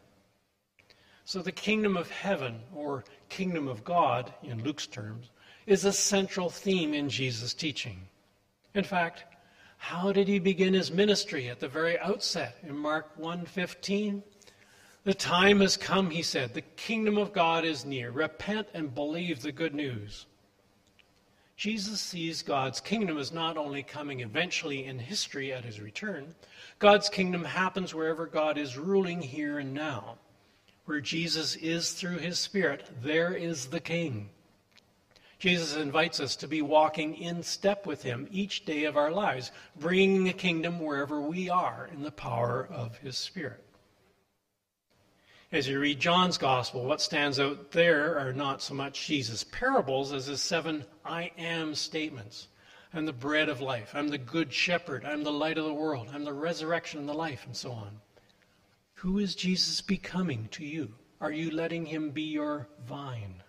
So 1.26 1.42
the 1.42 1.52
kingdom 1.52 1.98
of 1.98 2.10
heaven, 2.10 2.62
or 2.74 3.04
kingdom 3.28 3.68
of 3.68 3.84
God 3.84 4.32
in 4.42 4.62
Luke's 4.62 4.86
terms, 4.86 5.30
is 5.66 5.84
a 5.84 5.92
central 5.92 6.48
theme 6.48 6.94
in 6.94 7.08
Jesus' 7.08 7.54
teaching. 7.54 8.08
In 8.74 8.84
fact, 8.84 9.24
how 9.76 10.12
did 10.12 10.28
he 10.28 10.38
begin 10.38 10.74
his 10.74 10.90
ministry 10.90 11.48
at 11.48 11.60
the 11.60 11.68
very 11.68 11.98
outset 11.98 12.58
in 12.62 12.76
Mark 12.76 13.16
1:15? 13.16 14.22
The 15.04 15.14
time 15.14 15.60
has 15.60 15.76
come, 15.76 16.10
he 16.10 16.22
said. 16.22 16.52
The 16.52 16.62
kingdom 16.62 17.16
of 17.16 17.32
God 17.32 17.64
is 17.64 17.84
near. 17.84 18.10
Repent 18.10 18.68
and 18.74 18.94
believe 18.94 19.40
the 19.40 19.52
good 19.52 19.74
news. 19.74 20.26
Jesus 21.56 22.00
sees 22.00 22.42
God's 22.42 22.80
kingdom 22.80 23.18
as 23.18 23.32
not 23.32 23.56
only 23.56 23.82
coming 23.82 24.20
eventually 24.20 24.84
in 24.84 24.98
history 24.98 25.52
at 25.52 25.64
his 25.64 25.80
return, 25.80 26.34
God's 26.78 27.08
kingdom 27.08 27.44
happens 27.44 27.94
wherever 27.94 28.26
God 28.26 28.58
is 28.58 28.76
ruling 28.76 29.20
here 29.22 29.58
and 29.58 29.74
now. 29.74 30.18
Where 30.88 31.02
Jesus 31.02 31.54
is 31.56 31.92
through 31.92 32.16
his 32.16 32.38
Spirit, 32.38 32.88
there 33.02 33.34
is 33.34 33.66
the 33.66 33.78
King. 33.78 34.30
Jesus 35.38 35.76
invites 35.76 36.18
us 36.18 36.34
to 36.36 36.48
be 36.48 36.62
walking 36.62 37.14
in 37.14 37.42
step 37.42 37.84
with 37.84 38.02
him 38.02 38.26
each 38.30 38.64
day 38.64 38.84
of 38.84 38.96
our 38.96 39.10
lives, 39.10 39.52
bringing 39.78 40.24
the 40.24 40.32
kingdom 40.32 40.80
wherever 40.80 41.20
we 41.20 41.50
are 41.50 41.90
in 41.92 42.04
the 42.04 42.10
power 42.10 42.66
of 42.72 42.96
his 42.96 43.18
Spirit. 43.18 43.62
As 45.52 45.68
you 45.68 45.78
read 45.78 46.00
John's 46.00 46.38
gospel, 46.38 46.86
what 46.86 47.02
stands 47.02 47.38
out 47.38 47.70
there 47.72 48.18
are 48.18 48.32
not 48.32 48.62
so 48.62 48.72
much 48.72 49.06
Jesus' 49.06 49.44
parables 49.44 50.14
as 50.14 50.24
his 50.24 50.40
seven 50.40 50.86
I 51.04 51.32
am 51.36 51.74
statements. 51.74 52.48
I'm 52.94 53.04
the 53.04 53.12
bread 53.12 53.50
of 53.50 53.60
life. 53.60 53.90
I'm 53.92 54.08
the 54.08 54.16
good 54.16 54.54
shepherd. 54.54 55.04
I'm 55.04 55.22
the 55.22 55.32
light 55.32 55.58
of 55.58 55.66
the 55.66 55.74
world. 55.74 56.08
I'm 56.14 56.24
the 56.24 56.32
resurrection 56.32 56.98
and 56.98 57.06
the 57.06 57.12
life, 57.12 57.44
and 57.44 57.54
so 57.54 57.72
on. 57.72 58.00
Who 58.98 59.20
is 59.20 59.36
Jesus 59.36 59.80
becoming 59.80 60.48
to 60.50 60.64
you? 60.64 60.92
Are 61.20 61.30
you 61.30 61.52
letting 61.52 61.86
him 61.86 62.10
be 62.10 62.22
your 62.22 62.66
vine? 62.84 63.44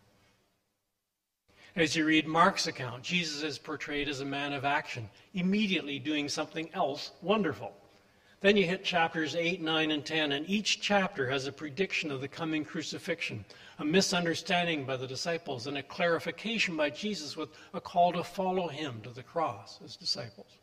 As 1.76 1.96
you 1.96 2.06
read 2.06 2.28
Mark's 2.28 2.68
account, 2.68 3.02
Jesus 3.02 3.42
is 3.42 3.58
portrayed 3.58 4.10
as 4.10 4.20
a 4.20 4.26
man 4.26 4.54
of 4.54 4.64
action, 4.64 5.10
immediately 5.34 5.98
doing 5.98 6.30
something 6.30 6.70
else 6.76 7.14
wonderful. 7.24 7.74
Then 8.42 8.58
you 8.58 8.66
hit 8.68 8.84
chapters 8.84 9.36
8, 9.36 9.60
9, 9.60 9.90
and 9.90 10.06
10, 10.06 10.34
and 10.34 10.48
each 10.48 10.82
chapter 10.82 11.28
has 11.32 11.48
a 11.48 11.52
prediction 11.52 12.12
of 12.12 12.22
the 12.22 12.28
coming 12.28 12.64
crucifixion, 12.64 13.44
a 13.80 13.86
misunderstanding 13.86 14.86
by 14.86 14.98
the 14.98 15.08
disciples, 15.08 15.66
and 15.66 15.80
a 15.80 15.84
clarification 15.84 16.78
by 16.78 16.92
Jesus 16.92 17.36
with 17.36 17.50
a 17.74 17.82
call 17.82 18.14
to 18.14 18.24
follow 18.24 18.68
him 18.68 19.02
to 19.02 19.10
the 19.10 19.24
cross 19.24 19.80
as 19.84 19.96
disciples. 19.96 20.60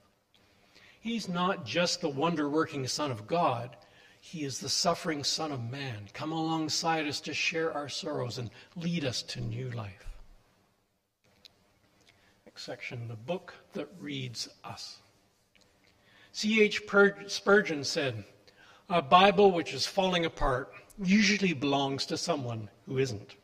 He's 1.00 1.28
not 1.28 1.66
just 1.66 2.00
the 2.00 2.08
wonder 2.08 2.48
working 2.48 2.86
Son 2.86 3.10
of 3.10 3.26
God, 3.26 3.76
he 4.26 4.42
is 4.42 4.58
the 4.58 4.68
suffering 4.68 5.22
Son 5.22 5.52
of 5.52 5.70
Man, 5.70 6.08
come 6.12 6.32
alongside 6.32 7.06
us 7.06 7.20
to 7.20 7.32
share 7.32 7.72
our 7.72 7.88
sorrows 7.88 8.38
and 8.38 8.50
lead 8.74 9.04
us 9.04 9.22
to 9.22 9.40
new 9.40 9.70
life. 9.70 10.04
Next 12.44 12.64
section, 12.64 13.06
the 13.06 13.14
book 13.14 13.54
that 13.74 13.88
reads 14.00 14.48
us. 14.64 14.98
C.H. 16.32 16.82
Spurgeon 17.28 17.84
said, 17.84 18.24
A 18.88 19.00
Bible 19.00 19.52
which 19.52 19.72
is 19.72 19.86
falling 19.86 20.24
apart 20.24 20.72
usually 21.00 21.52
belongs 21.52 22.04
to 22.06 22.16
someone 22.16 22.68
who 22.86 22.98
isn't. 22.98 23.36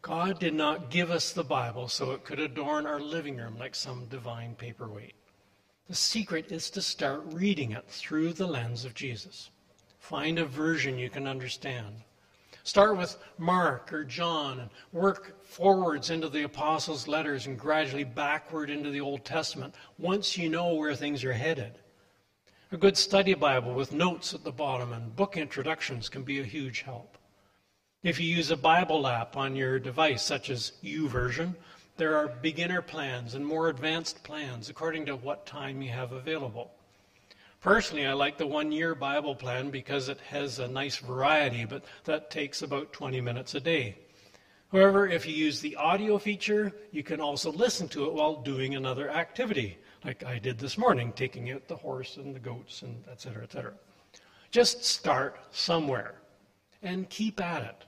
God 0.00 0.40
did 0.40 0.54
not 0.54 0.90
give 0.90 1.10
us 1.10 1.34
the 1.34 1.44
Bible 1.44 1.88
so 1.88 2.12
it 2.12 2.24
could 2.24 2.40
adorn 2.40 2.86
our 2.86 3.00
living 3.00 3.36
room 3.36 3.58
like 3.58 3.74
some 3.74 4.06
divine 4.06 4.54
paperweight. 4.54 5.14
The 5.90 5.96
secret 5.96 6.52
is 6.52 6.70
to 6.70 6.82
start 6.82 7.24
reading 7.32 7.72
it 7.72 7.84
through 7.88 8.34
the 8.34 8.46
lens 8.46 8.84
of 8.84 8.94
Jesus. 8.94 9.50
Find 9.98 10.38
a 10.38 10.44
version 10.44 10.96
you 10.96 11.10
can 11.10 11.26
understand. 11.26 12.04
Start 12.62 12.96
with 12.96 13.16
Mark 13.38 13.92
or 13.92 14.04
John 14.04 14.60
and 14.60 14.70
work 14.92 15.42
forwards 15.42 16.10
into 16.10 16.28
the 16.28 16.44
apostles' 16.44 17.08
letters 17.08 17.48
and 17.48 17.58
gradually 17.58 18.04
backward 18.04 18.70
into 18.70 18.90
the 18.90 19.00
Old 19.00 19.24
Testament 19.24 19.74
once 19.98 20.38
you 20.38 20.48
know 20.48 20.74
where 20.74 20.94
things 20.94 21.24
are 21.24 21.32
headed. 21.32 21.72
A 22.70 22.76
good 22.76 22.96
study 22.96 23.34
Bible 23.34 23.74
with 23.74 23.92
notes 23.92 24.32
at 24.32 24.44
the 24.44 24.52
bottom 24.52 24.92
and 24.92 25.16
book 25.16 25.36
introductions 25.36 26.08
can 26.08 26.22
be 26.22 26.38
a 26.38 26.44
huge 26.44 26.82
help. 26.82 27.18
If 28.04 28.20
you 28.20 28.32
use 28.32 28.52
a 28.52 28.56
Bible 28.56 29.08
app 29.08 29.36
on 29.36 29.56
your 29.56 29.80
device, 29.80 30.22
such 30.22 30.50
as 30.50 30.74
YouVersion, 30.84 31.56
there 32.00 32.16
are 32.16 32.28
beginner 32.40 32.80
plans 32.80 33.34
and 33.34 33.44
more 33.44 33.68
advanced 33.68 34.24
plans 34.24 34.70
according 34.70 35.04
to 35.04 35.14
what 35.16 35.44
time 35.44 35.82
you 35.82 35.90
have 35.90 36.12
available. 36.12 36.70
Personally, 37.60 38.06
I 38.06 38.14
like 38.14 38.38
the 38.38 38.46
one 38.46 38.72
year 38.72 38.94
Bible 38.94 39.34
plan 39.34 39.68
because 39.68 40.08
it 40.08 40.18
has 40.30 40.58
a 40.58 40.66
nice 40.66 40.96
variety, 40.96 41.66
but 41.66 41.84
that 42.04 42.30
takes 42.30 42.62
about 42.62 42.94
20 42.94 43.20
minutes 43.20 43.54
a 43.54 43.60
day. 43.60 43.98
However, 44.72 45.08
if 45.08 45.26
you 45.26 45.34
use 45.34 45.60
the 45.60 45.76
audio 45.76 46.16
feature, 46.16 46.72
you 46.90 47.02
can 47.02 47.20
also 47.20 47.52
listen 47.52 47.86
to 47.88 48.06
it 48.06 48.14
while 48.14 48.36
doing 48.36 48.76
another 48.76 49.10
activity, 49.10 49.76
like 50.02 50.24
I 50.24 50.38
did 50.38 50.58
this 50.58 50.78
morning, 50.78 51.12
taking 51.12 51.50
out 51.50 51.68
the 51.68 51.76
horse 51.76 52.16
and 52.16 52.34
the 52.34 52.40
goats 52.40 52.80
and 52.80 53.04
et 53.12 53.20
cetera, 53.20 53.42
et 53.42 53.52
cetera. 53.52 53.74
Just 54.50 54.86
start 54.86 55.38
somewhere 55.50 56.14
and 56.82 57.10
keep 57.10 57.42
at 57.42 57.62
it. 57.62 57.84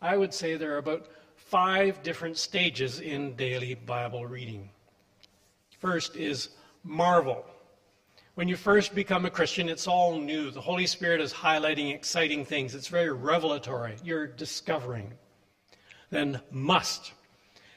I 0.00 0.16
would 0.16 0.34
say 0.34 0.56
there 0.56 0.74
are 0.74 0.78
about 0.78 1.06
five 1.52 2.02
different 2.02 2.38
stages 2.38 3.00
in 3.00 3.36
daily 3.36 3.74
Bible 3.74 4.24
reading. 4.24 4.70
First 5.80 6.16
is 6.16 6.48
marvel. 6.82 7.44
When 8.36 8.48
you 8.48 8.56
first 8.56 8.94
become 8.94 9.26
a 9.26 9.30
Christian, 9.30 9.68
it's 9.68 9.86
all 9.86 10.18
new. 10.18 10.50
The 10.50 10.62
Holy 10.62 10.86
Spirit 10.86 11.20
is 11.20 11.30
highlighting 11.30 11.94
exciting 11.94 12.46
things. 12.46 12.74
It's 12.74 12.88
very 12.88 13.12
revelatory. 13.12 13.96
You're 14.02 14.26
discovering. 14.26 15.12
Then 16.08 16.40
must. 16.50 17.12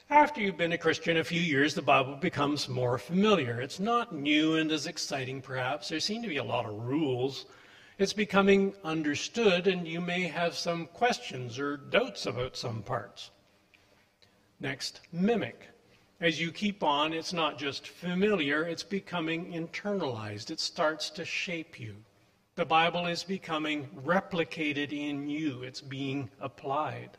After 0.09 0.39
you've 0.39 0.55
been 0.55 0.71
a 0.71 0.77
Christian 0.77 1.17
a 1.17 1.23
few 1.25 1.41
years, 1.41 1.73
the 1.73 1.81
Bible 1.81 2.15
becomes 2.15 2.69
more 2.69 2.97
familiar. 2.97 3.59
It's 3.59 3.81
not 3.81 4.15
new 4.15 4.55
and 4.55 4.71
as 4.71 4.88
exciting, 4.88 5.41
perhaps. 5.41 5.89
There 5.89 5.99
seem 5.99 6.23
to 6.23 6.29
be 6.29 6.38
a 6.38 6.43
lot 6.45 6.65
of 6.65 6.79
rules. 6.79 7.45
It's 7.97 8.13
becoming 8.13 8.73
understood, 8.85 9.67
and 9.67 9.85
you 9.85 9.99
may 9.99 10.21
have 10.21 10.55
some 10.55 10.85
questions 10.93 11.59
or 11.59 11.75
doubts 11.75 12.25
about 12.25 12.55
some 12.55 12.81
parts. 12.81 13.31
Next, 14.60 15.02
mimic. 15.12 15.70
As 16.22 16.39
you 16.39 16.52
keep 16.52 16.82
on, 16.82 17.12
it's 17.13 17.34
not 17.34 17.58
just 17.58 17.88
familiar, 17.88 18.63
it's 18.63 18.84
becoming 18.84 19.52
internalized. 19.52 20.50
It 20.50 20.60
starts 20.60 21.10
to 21.12 21.26
shape 21.26 21.80
you. 21.80 21.96
The 22.56 22.65
Bible 22.65 23.06
is 23.06 23.24
becoming 23.24 23.89
replicated 24.06 24.94
in 24.94 25.28
you, 25.28 25.63
it's 25.63 25.82
being 25.82 26.30
applied. 26.39 27.18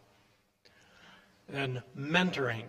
Then, 1.46 1.82
mentoring. 1.96 2.64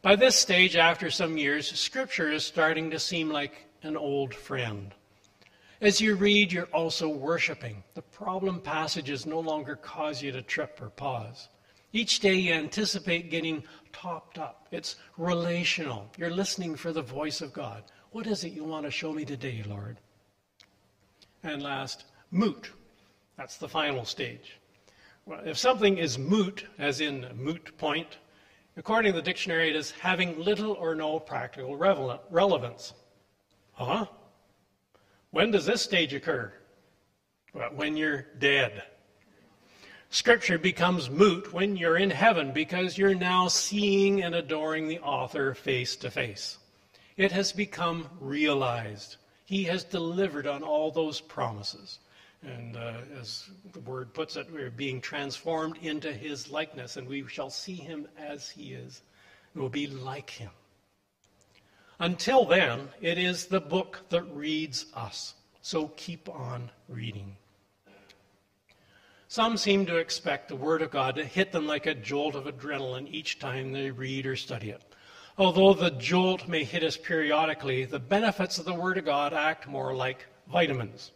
By 0.00 0.16
this 0.16 0.34
stage, 0.34 0.76
after 0.76 1.10
some 1.10 1.36
years, 1.36 1.70
Scripture 1.78 2.32
is 2.32 2.42
starting 2.42 2.90
to 2.90 2.98
seem 2.98 3.28
like 3.28 3.66
an 3.82 3.98
old 3.98 4.34
friend. 4.34 4.94
As 5.82 6.00
you 6.00 6.14
read, 6.14 6.52
you're 6.52 6.64
also 6.72 7.08
worshiping. 7.08 7.82
The 7.94 8.02
problem 8.02 8.60
passages 8.60 9.26
no 9.26 9.40
longer 9.40 9.76
cause 9.76 10.22
you 10.22 10.32
to 10.32 10.40
trip 10.40 10.78
or 10.80 10.88
pause. 10.88 11.48
Each 11.92 12.20
day 12.20 12.34
you 12.34 12.52
anticipate 12.52 13.30
getting 13.30 13.62
topped 13.92 14.38
up. 14.38 14.68
It's 14.70 14.96
relational. 15.16 16.10
You're 16.16 16.30
listening 16.30 16.76
for 16.76 16.92
the 16.92 17.02
voice 17.02 17.40
of 17.40 17.52
God. 17.52 17.84
What 18.10 18.26
is 18.26 18.44
it 18.44 18.52
you 18.52 18.64
want 18.64 18.86
to 18.86 18.90
show 18.90 19.12
me 19.12 19.24
today, 19.24 19.62
Lord? 19.66 19.98
And 21.42 21.62
last, 21.62 22.04
moot. 22.30 22.70
That's 23.36 23.56
the 23.56 23.68
final 23.68 24.04
stage. 24.04 24.58
Well, 25.26 25.40
if 25.44 25.56
something 25.56 25.98
is 25.98 26.18
moot, 26.18 26.66
as 26.78 27.00
in 27.00 27.26
moot 27.34 27.76
point, 27.78 28.18
according 28.76 29.12
to 29.12 29.16
the 29.16 29.22
dictionary, 29.22 29.70
it 29.70 29.76
is 29.76 29.92
having 29.92 30.38
little 30.38 30.72
or 30.72 30.94
no 30.94 31.20
practical 31.20 31.76
relevance. 31.76 32.94
Huh? 33.72 34.06
When 35.30 35.50
does 35.50 35.66
this 35.66 35.82
stage 35.82 36.12
occur? 36.12 36.52
Well, 37.54 37.70
when 37.74 37.96
you're 37.96 38.26
dead. 38.38 38.82
Scripture 40.12 40.58
becomes 40.58 41.08
moot 41.08 41.52
when 41.52 41.76
you're 41.76 41.96
in 41.96 42.10
heaven 42.10 42.52
because 42.52 42.98
you're 42.98 43.14
now 43.14 43.46
seeing 43.46 44.24
and 44.24 44.34
adoring 44.34 44.88
the 44.88 44.98
author 44.98 45.54
face 45.54 45.94
to 45.94 46.10
face. 46.10 46.58
It 47.16 47.30
has 47.30 47.52
become 47.52 48.08
realized. 48.18 49.16
He 49.44 49.62
has 49.64 49.84
delivered 49.84 50.48
on 50.48 50.64
all 50.64 50.90
those 50.90 51.20
promises. 51.20 52.00
And 52.42 52.76
uh, 52.76 52.94
as 53.20 53.50
the 53.72 53.80
word 53.80 54.12
puts 54.12 54.34
it, 54.34 54.48
we're 54.52 54.70
being 54.70 55.00
transformed 55.00 55.76
into 55.80 56.12
his 56.12 56.50
likeness, 56.50 56.96
and 56.96 57.06
we 57.06 57.24
shall 57.28 57.50
see 57.50 57.76
him 57.76 58.08
as 58.18 58.50
he 58.50 58.72
is. 58.72 59.02
We 59.54 59.60
will 59.60 59.68
be 59.68 59.86
like 59.86 60.30
him. 60.30 60.50
Until 62.00 62.46
then, 62.46 62.88
it 63.00 63.16
is 63.16 63.46
the 63.46 63.60
book 63.60 64.00
that 64.08 64.22
reads 64.34 64.86
us. 64.94 65.34
So 65.62 65.88
keep 65.96 66.28
on 66.28 66.70
reading. 66.88 67.36
Some 69.30 69.56
seem 69.56 69.86
to 69.86 69.98
expect 69.98 70.48
the 70.48 70.56
Word 70.56 70.82
of 70.82 70.90
God 70.90 71.14
to 71.14 71.24
hit 71.24 71.52
them 71.52 71.64
like 71.64 71.86
a 71.86 71.94
jolt 71.94 72.34
of 72.34 72.46
adrenaline 72.46 73.06
each 73.08 73.38
time 73.38 73.70
they 73.70 73.92
read 73.92 74.26
or 74.26 74.34
study 74.34 74.70
it. 74.70 74.82
Although 75.38 75.72
the 75.72 75.92
jolt 75.92 76.48
may 76.48 76.64
hit 76.64 76.82
us 76.82 76.96
periodically, 76.96 77.84
the 77.84 78.00
benefits 78.00 78.58
of 78.58 78.64
the 78.64 78.74
Word 78.74 78.98
of 78.98 79.04
God 79.04 79.32
act 79.32 79.68
more 79.68 79.94
like 79.94 80.26
vitamins. 80.50 81.12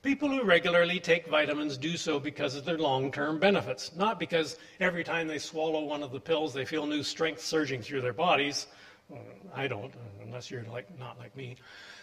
People 0.00 0.30
who 0.30 0.44
regularly 0.44 0.98
take 0.98 1.26
vitamins 1.26 1.76
do 1.76 1.98
so 1.98 2.18
because 2.18 2.54
of 2.54 2.64
their 2.64 2.78
long 2.78 3.12
term 3.12 3.38
benefits, 3.38 3.94
not 3.94 4.18
because 4.18 4.56
every 4.80 5.04
time 5.04 5.28
they 5.28 5.38
swallow 5.38 5.84
one 5.84 6.02
of 6.02 6.12
the 6.12 6.20
pills 6.20 6.54
they 6.54 6.64
feel 6.64 6.86
new 6.86 7.02
strength 7.02 7.42
surging 7.42 7.82
through 7.82 8.00
their 8.00 8.14
bodies. 8.14 8.66
Mm, 9.12 9.18
I 9.54 9.68
don't, 9.68 9.92
unless 10.22 10.50
you're 10.50 10.64
like 10.64 10.98
not 10.98 11.18
like 11.18 11.36
me. 11.36 11.56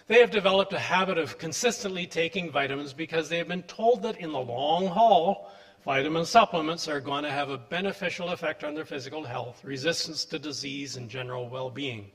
They 0.07 0.19
have 0.19 0.31
developed 0.31 0.73
a 0.73 0.79
habit 0.79 1.17
of 1.17 1.37
consistently 1.37 2.05
taking 2.05 2.51
vitamins 2.51 2.93
because 2.93 3.29
they 3.29 3.37
have 3.37 3.47
been 3.47 3.63
told 3.63 4.03
that 4.03 4.19
in 4.19 4.33
the 4.33 4.39
long 4.39 4.87
haul, 4.87 5.49
vitamin 5.85 6.25
supplements 6.25 6.89
are 6.89 6.99
going 6.99 7.23
to 7.23 7.31
have 7.31 7.49
a 7.49 7.57
beneficial 7.57 8.29
effect 8.29 8.65
on 8.65 8.75
their 8.75 8.83
physical 8.83 9.23
health, 9.23 9.63
resistance 9.63 10.25
to 10.25 10.39
disease, 10.39 10.97
and 10.97 11.09
general 11.09 11.47
well 11.47 11.69
being. 11.69 12.11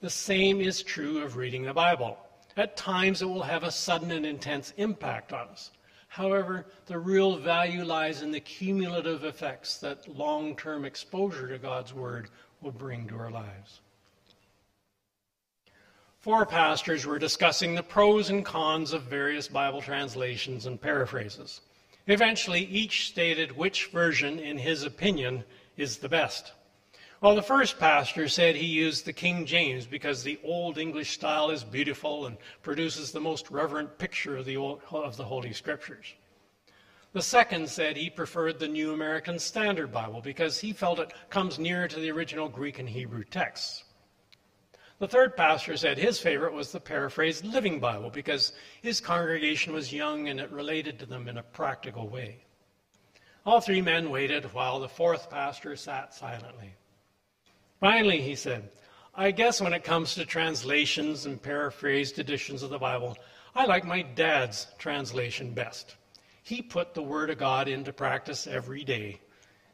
The 0.00 0.10
same 0.10 0.60
is 0.60 0.82
true 0.82 1.22
of 1.22 1.36
reading 1.36 1.64
the 1.64 1.74
Bible. 1.74 2.16
At 2.56 2.76
times, 2.76 3.22
it 3.22 3.26
will 3.26 3.42
have 3.42 3.64
a 3.64 3.70
sudden 3.72 4.12
and 4.12 4.24
intense 4.24 4.72
impact 4.76 5.32
on 5.32 5.48
us. 5.48 5.72
However, 6.08 6.66
the 6.86 6.98
real 6.98 7.36
value 7.36 7.84
lies 7.84 8.22
in 8.22 8.30
the 8.30 8.40
cumulative 8.40 9.24
effects 9.24 9.78
that 9.78 10.08
long 10.08 10.56
term 10.56 10.84
exposure 10.84 11.48
to 11.48 11.58
God's 11.58 11.92
Word 11.92 12.30
will 12.60 12.72
bring 12.72 13.06
to 13.08 13.16
our 13.16 13.30
lives. 13.30 13.80
Four 16.20 16.44
pastors 16.44 17.06
were 17.06 17.18
discussing 17.18 17.74
the 17.74 17.82
pros 17.82 18.28
and 18.28 18.44
cons 18.44 18.92
of 18.92 19.04
various 19.04 19.48
Bible 19.48 19.80
translations 19.80 20.66
and 20.66 20.78
paraphrases. 20.78 21.62
Eventually, 22.06 22.60
each 22.66 23.08
stated 23.08 23.56
which 23.56 23.86
version, 23.86 24.38
in 24.38 24.58
his 24.58 24.84
opinion, 24.84 25.44
is 25.78 25.96
the 25.96 26.10
best. 26.10 26.52
Well, 27.22 27.34
the 27.34 27.42
first 27.42 27.78
pastor 27.78 28.28
said 28.28 28.54
he 28.54 28.66
used 28.66 29.06
the 29.06 29.14
King 29.14 29.46
James 29.46 29.86
because 29.86 30.22
the 30.22 30.38
Old 30.44 30.76
English 30.76 31.12
style 31.12 31.50
is 31.50 31.64
beautiful 31.64 32.26
and 32.26 32.36
produces 32.62 33.12
the 33.12 33.20
most 33.20 33.50
reverent 33.50 33.96
picture 33.96 34.36
of 34.36 34.44
the, 34.44 34.58
old, 34.58 34.82
of 34.90 35.16
the 35.16 35.24
Holy 35.24 35.54
Scriptures. 35.54 36.12
The 37.14 37.22
second 37.22 37.70
said 37.70 37.96
he 37.96 38.10
preferred 38.10 38.58
the 38.58 38.68
New 38.68 38.92
American 38.92 39.38
Standard 39.38 39.90
Bible 39.90 40.20
because 40.20 40.60
he 40.60 40.74
felt 40.74 40.98
it 40.98 41.14
comes 41.30 41.58
nearer 41.58 41.88
to 41.88 41.98
the 41.98 42.10
original 42.10 42.50
Greek 42.50 42.78
and 42.78 42.88
Hebrew 42.88 43.24
texts. 43.24 43.84
The 45.00 45.08
third 45.08 45.34
pastor 45.34 45.78
said 45.78 45.96
his 45.96 46.20
favorite 46.20 46.52
was 46.52 46.72
the 46.72 46.78
paraphrased 46.78 47.42
Living 47.42 47.80
Bible 47.80 48.10
because 48.10 48.52
his 48.82 49.00
congregation 49.00 49.72
was 49.72 49.94
young 49.94 50.28
and 50.28 50.38
it 50.38 50.50
related 50.50 50.98
to 50.98 51.06
them 51.06 51.26
in 51.26 51.38
a 51.38 51.42
practical 51.42 52.06
way. 52.06 52.44
All 53.46 53.62
three 53.62 53.80
men 53.80 54.10
waited 54.10 54.52
while 54.52 54.78
the 54.78 54.90
fourth 54.90 55.30
pastor 55.30 55.74
sat 55.74 56.12
silently. 56.12 56.74
Finally, 57.80 58.20
he 58.20 58.34
said, 58.34 58.68
I 59.14 59.30
guess 59.30 59.58
when 59.58 59.72
it 59.72 59.84
comes 59.84 60.14
to 60.14 60.26
translations 60.26 61.24
and 61.24 61.42
paraphrased 61.42 62.18
editions 62.18 62.62
of 62.62 62.68
the 62.68 62.78
Bible, 62.78 63.16
I 63.54 63.64
like 63.64 63.86
my 63.86 64.02
dad's 64.02 64.66
translation 64.76 65.54
best. 65.54 65.96
He 66.42 66.60
put 66.60 66.92
the 66.92 67.02
Word 67.02 67.30
of 67.30 67.38
God 67.38 67.68
into 67.68 67.94
practice 67.94 68.46
every 68.46 68.84
day. 68.84 69.18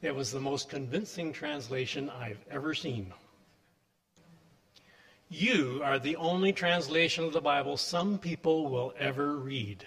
It 0.02 0.14
was 0.14 0.30
the 0.30 0.38
most 0.38 0.68
convincing 0.68 1.32
translation 1.32 2.10
I've 2.10 2.44
ever 2.48 2.74
seen. 2.74 3.12
You 5.28 5.80
are 5.82 5.98
the 5.98 6.16
only 6.16 6.52
translation 6.52 7.24
of 7.24 7.32
the 7.32 7.40
Bible 7.40 7.76
some 7.76 8.18
people 8.18 8.68
will 8.68 8.94
ever 8.96 9.36
read. 9.36 9.84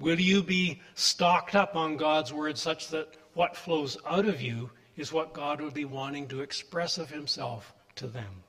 Will 0.00 0.18
you 0.18 0.42
be 0.42 0.80
stocked 0.94 1.54
up 1.54 1.76
on 1.76 1.98
God's 1.98 2.32
Word 2.32 2.56
such 2.56 2.88
that 2.88 3.14
what 3.34 3.56
flows 3.56 3.98
out 4.06 4.26
of 4.26 4.40
you 4.40 4.70
is 4.96 5.12
what 5.12 5.34
God 5.34 5.60
would 5.60 5.74
be 5.74 5.84
wanting 5.84 6.26
to 6.28 6.40
express 6.40 6.96
of 6.96 7.10
Himself 7.10 7.74
to 7.96 8.06
them? 8.06 8.42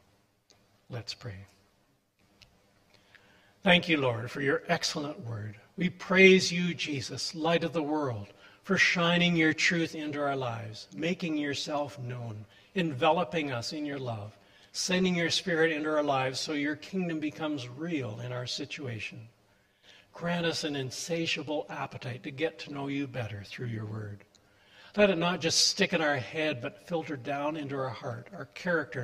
Let's 0.90 1.14
pray. 1.14 1.46
Thank 3.64 3.90
you, 3.90 3.98
Lord, 3.98 4.32
for 4.32 4.40
your 4.40 4.64
excellent 4.70 5.26
Word. 5.26 5.58
We 5.76 5.90
praise 5.90 6.52
you, 6.54 6.74
Jesus, 6.74 7.36
light 7.36 7.66
of 7.66 7.74
the 7.74 7.84
world, 7.84 8.28
for 8.64 8.78
shining 8.78 9.36
your 9.36 9.54
truth 9.54 9.94
into 9.94 10.22
our 10.22 10.38
lives, 10.38 10.88
making 10.96 11.38
yourself 11.38 12.00
known, 12.00 12.46
enveloping 12.76 13.52
us 13.52 13.74
in 13.74 13.86
your 13.86 14.00
love 14.00 14.38
sending 14.78 15.16
your 15.16 15.32
spirit 15.32 15.72
into 15.72 15.90
our 15.90 16.04
lives 16.04 16.40
so 16.40 16.54
your 16.54 16.76
kingdom 16.76 17.20
becomes 17.20 17.68
real 17.68 18.20
in 18.24 18.32
our 18.32 18.46
situation. 18.46 19.20
Grant 20.14 20.46
us 20.46 20.64
an 20.64 20.76
insatiable 20.76 21.66
appetite 21.68 22.22
to 22.22 22.30
get 22.30 22.60
to 22.60 22.72
know 22.72 22.88
you 22.88 23.08
better 23.08 23.44
through 23.44 23.66
your 23.66 23.88
word. 23.88 24.24
Let 24.96 25.10
it 25.10 25.18
not 25.18 25.42
just 25.42 25.68
stick 25.68 25.94
in 25.94 26.02
our 26.02 26.18
head, 26.18 26.62
but 26.62 26.88
filter 26.88 27.18
down 27.18 27.58
into 27.58 27.76
our 27.76 27.90
heart, 27.90 28.28
our 28.36 28.46
character, 28.46 29.02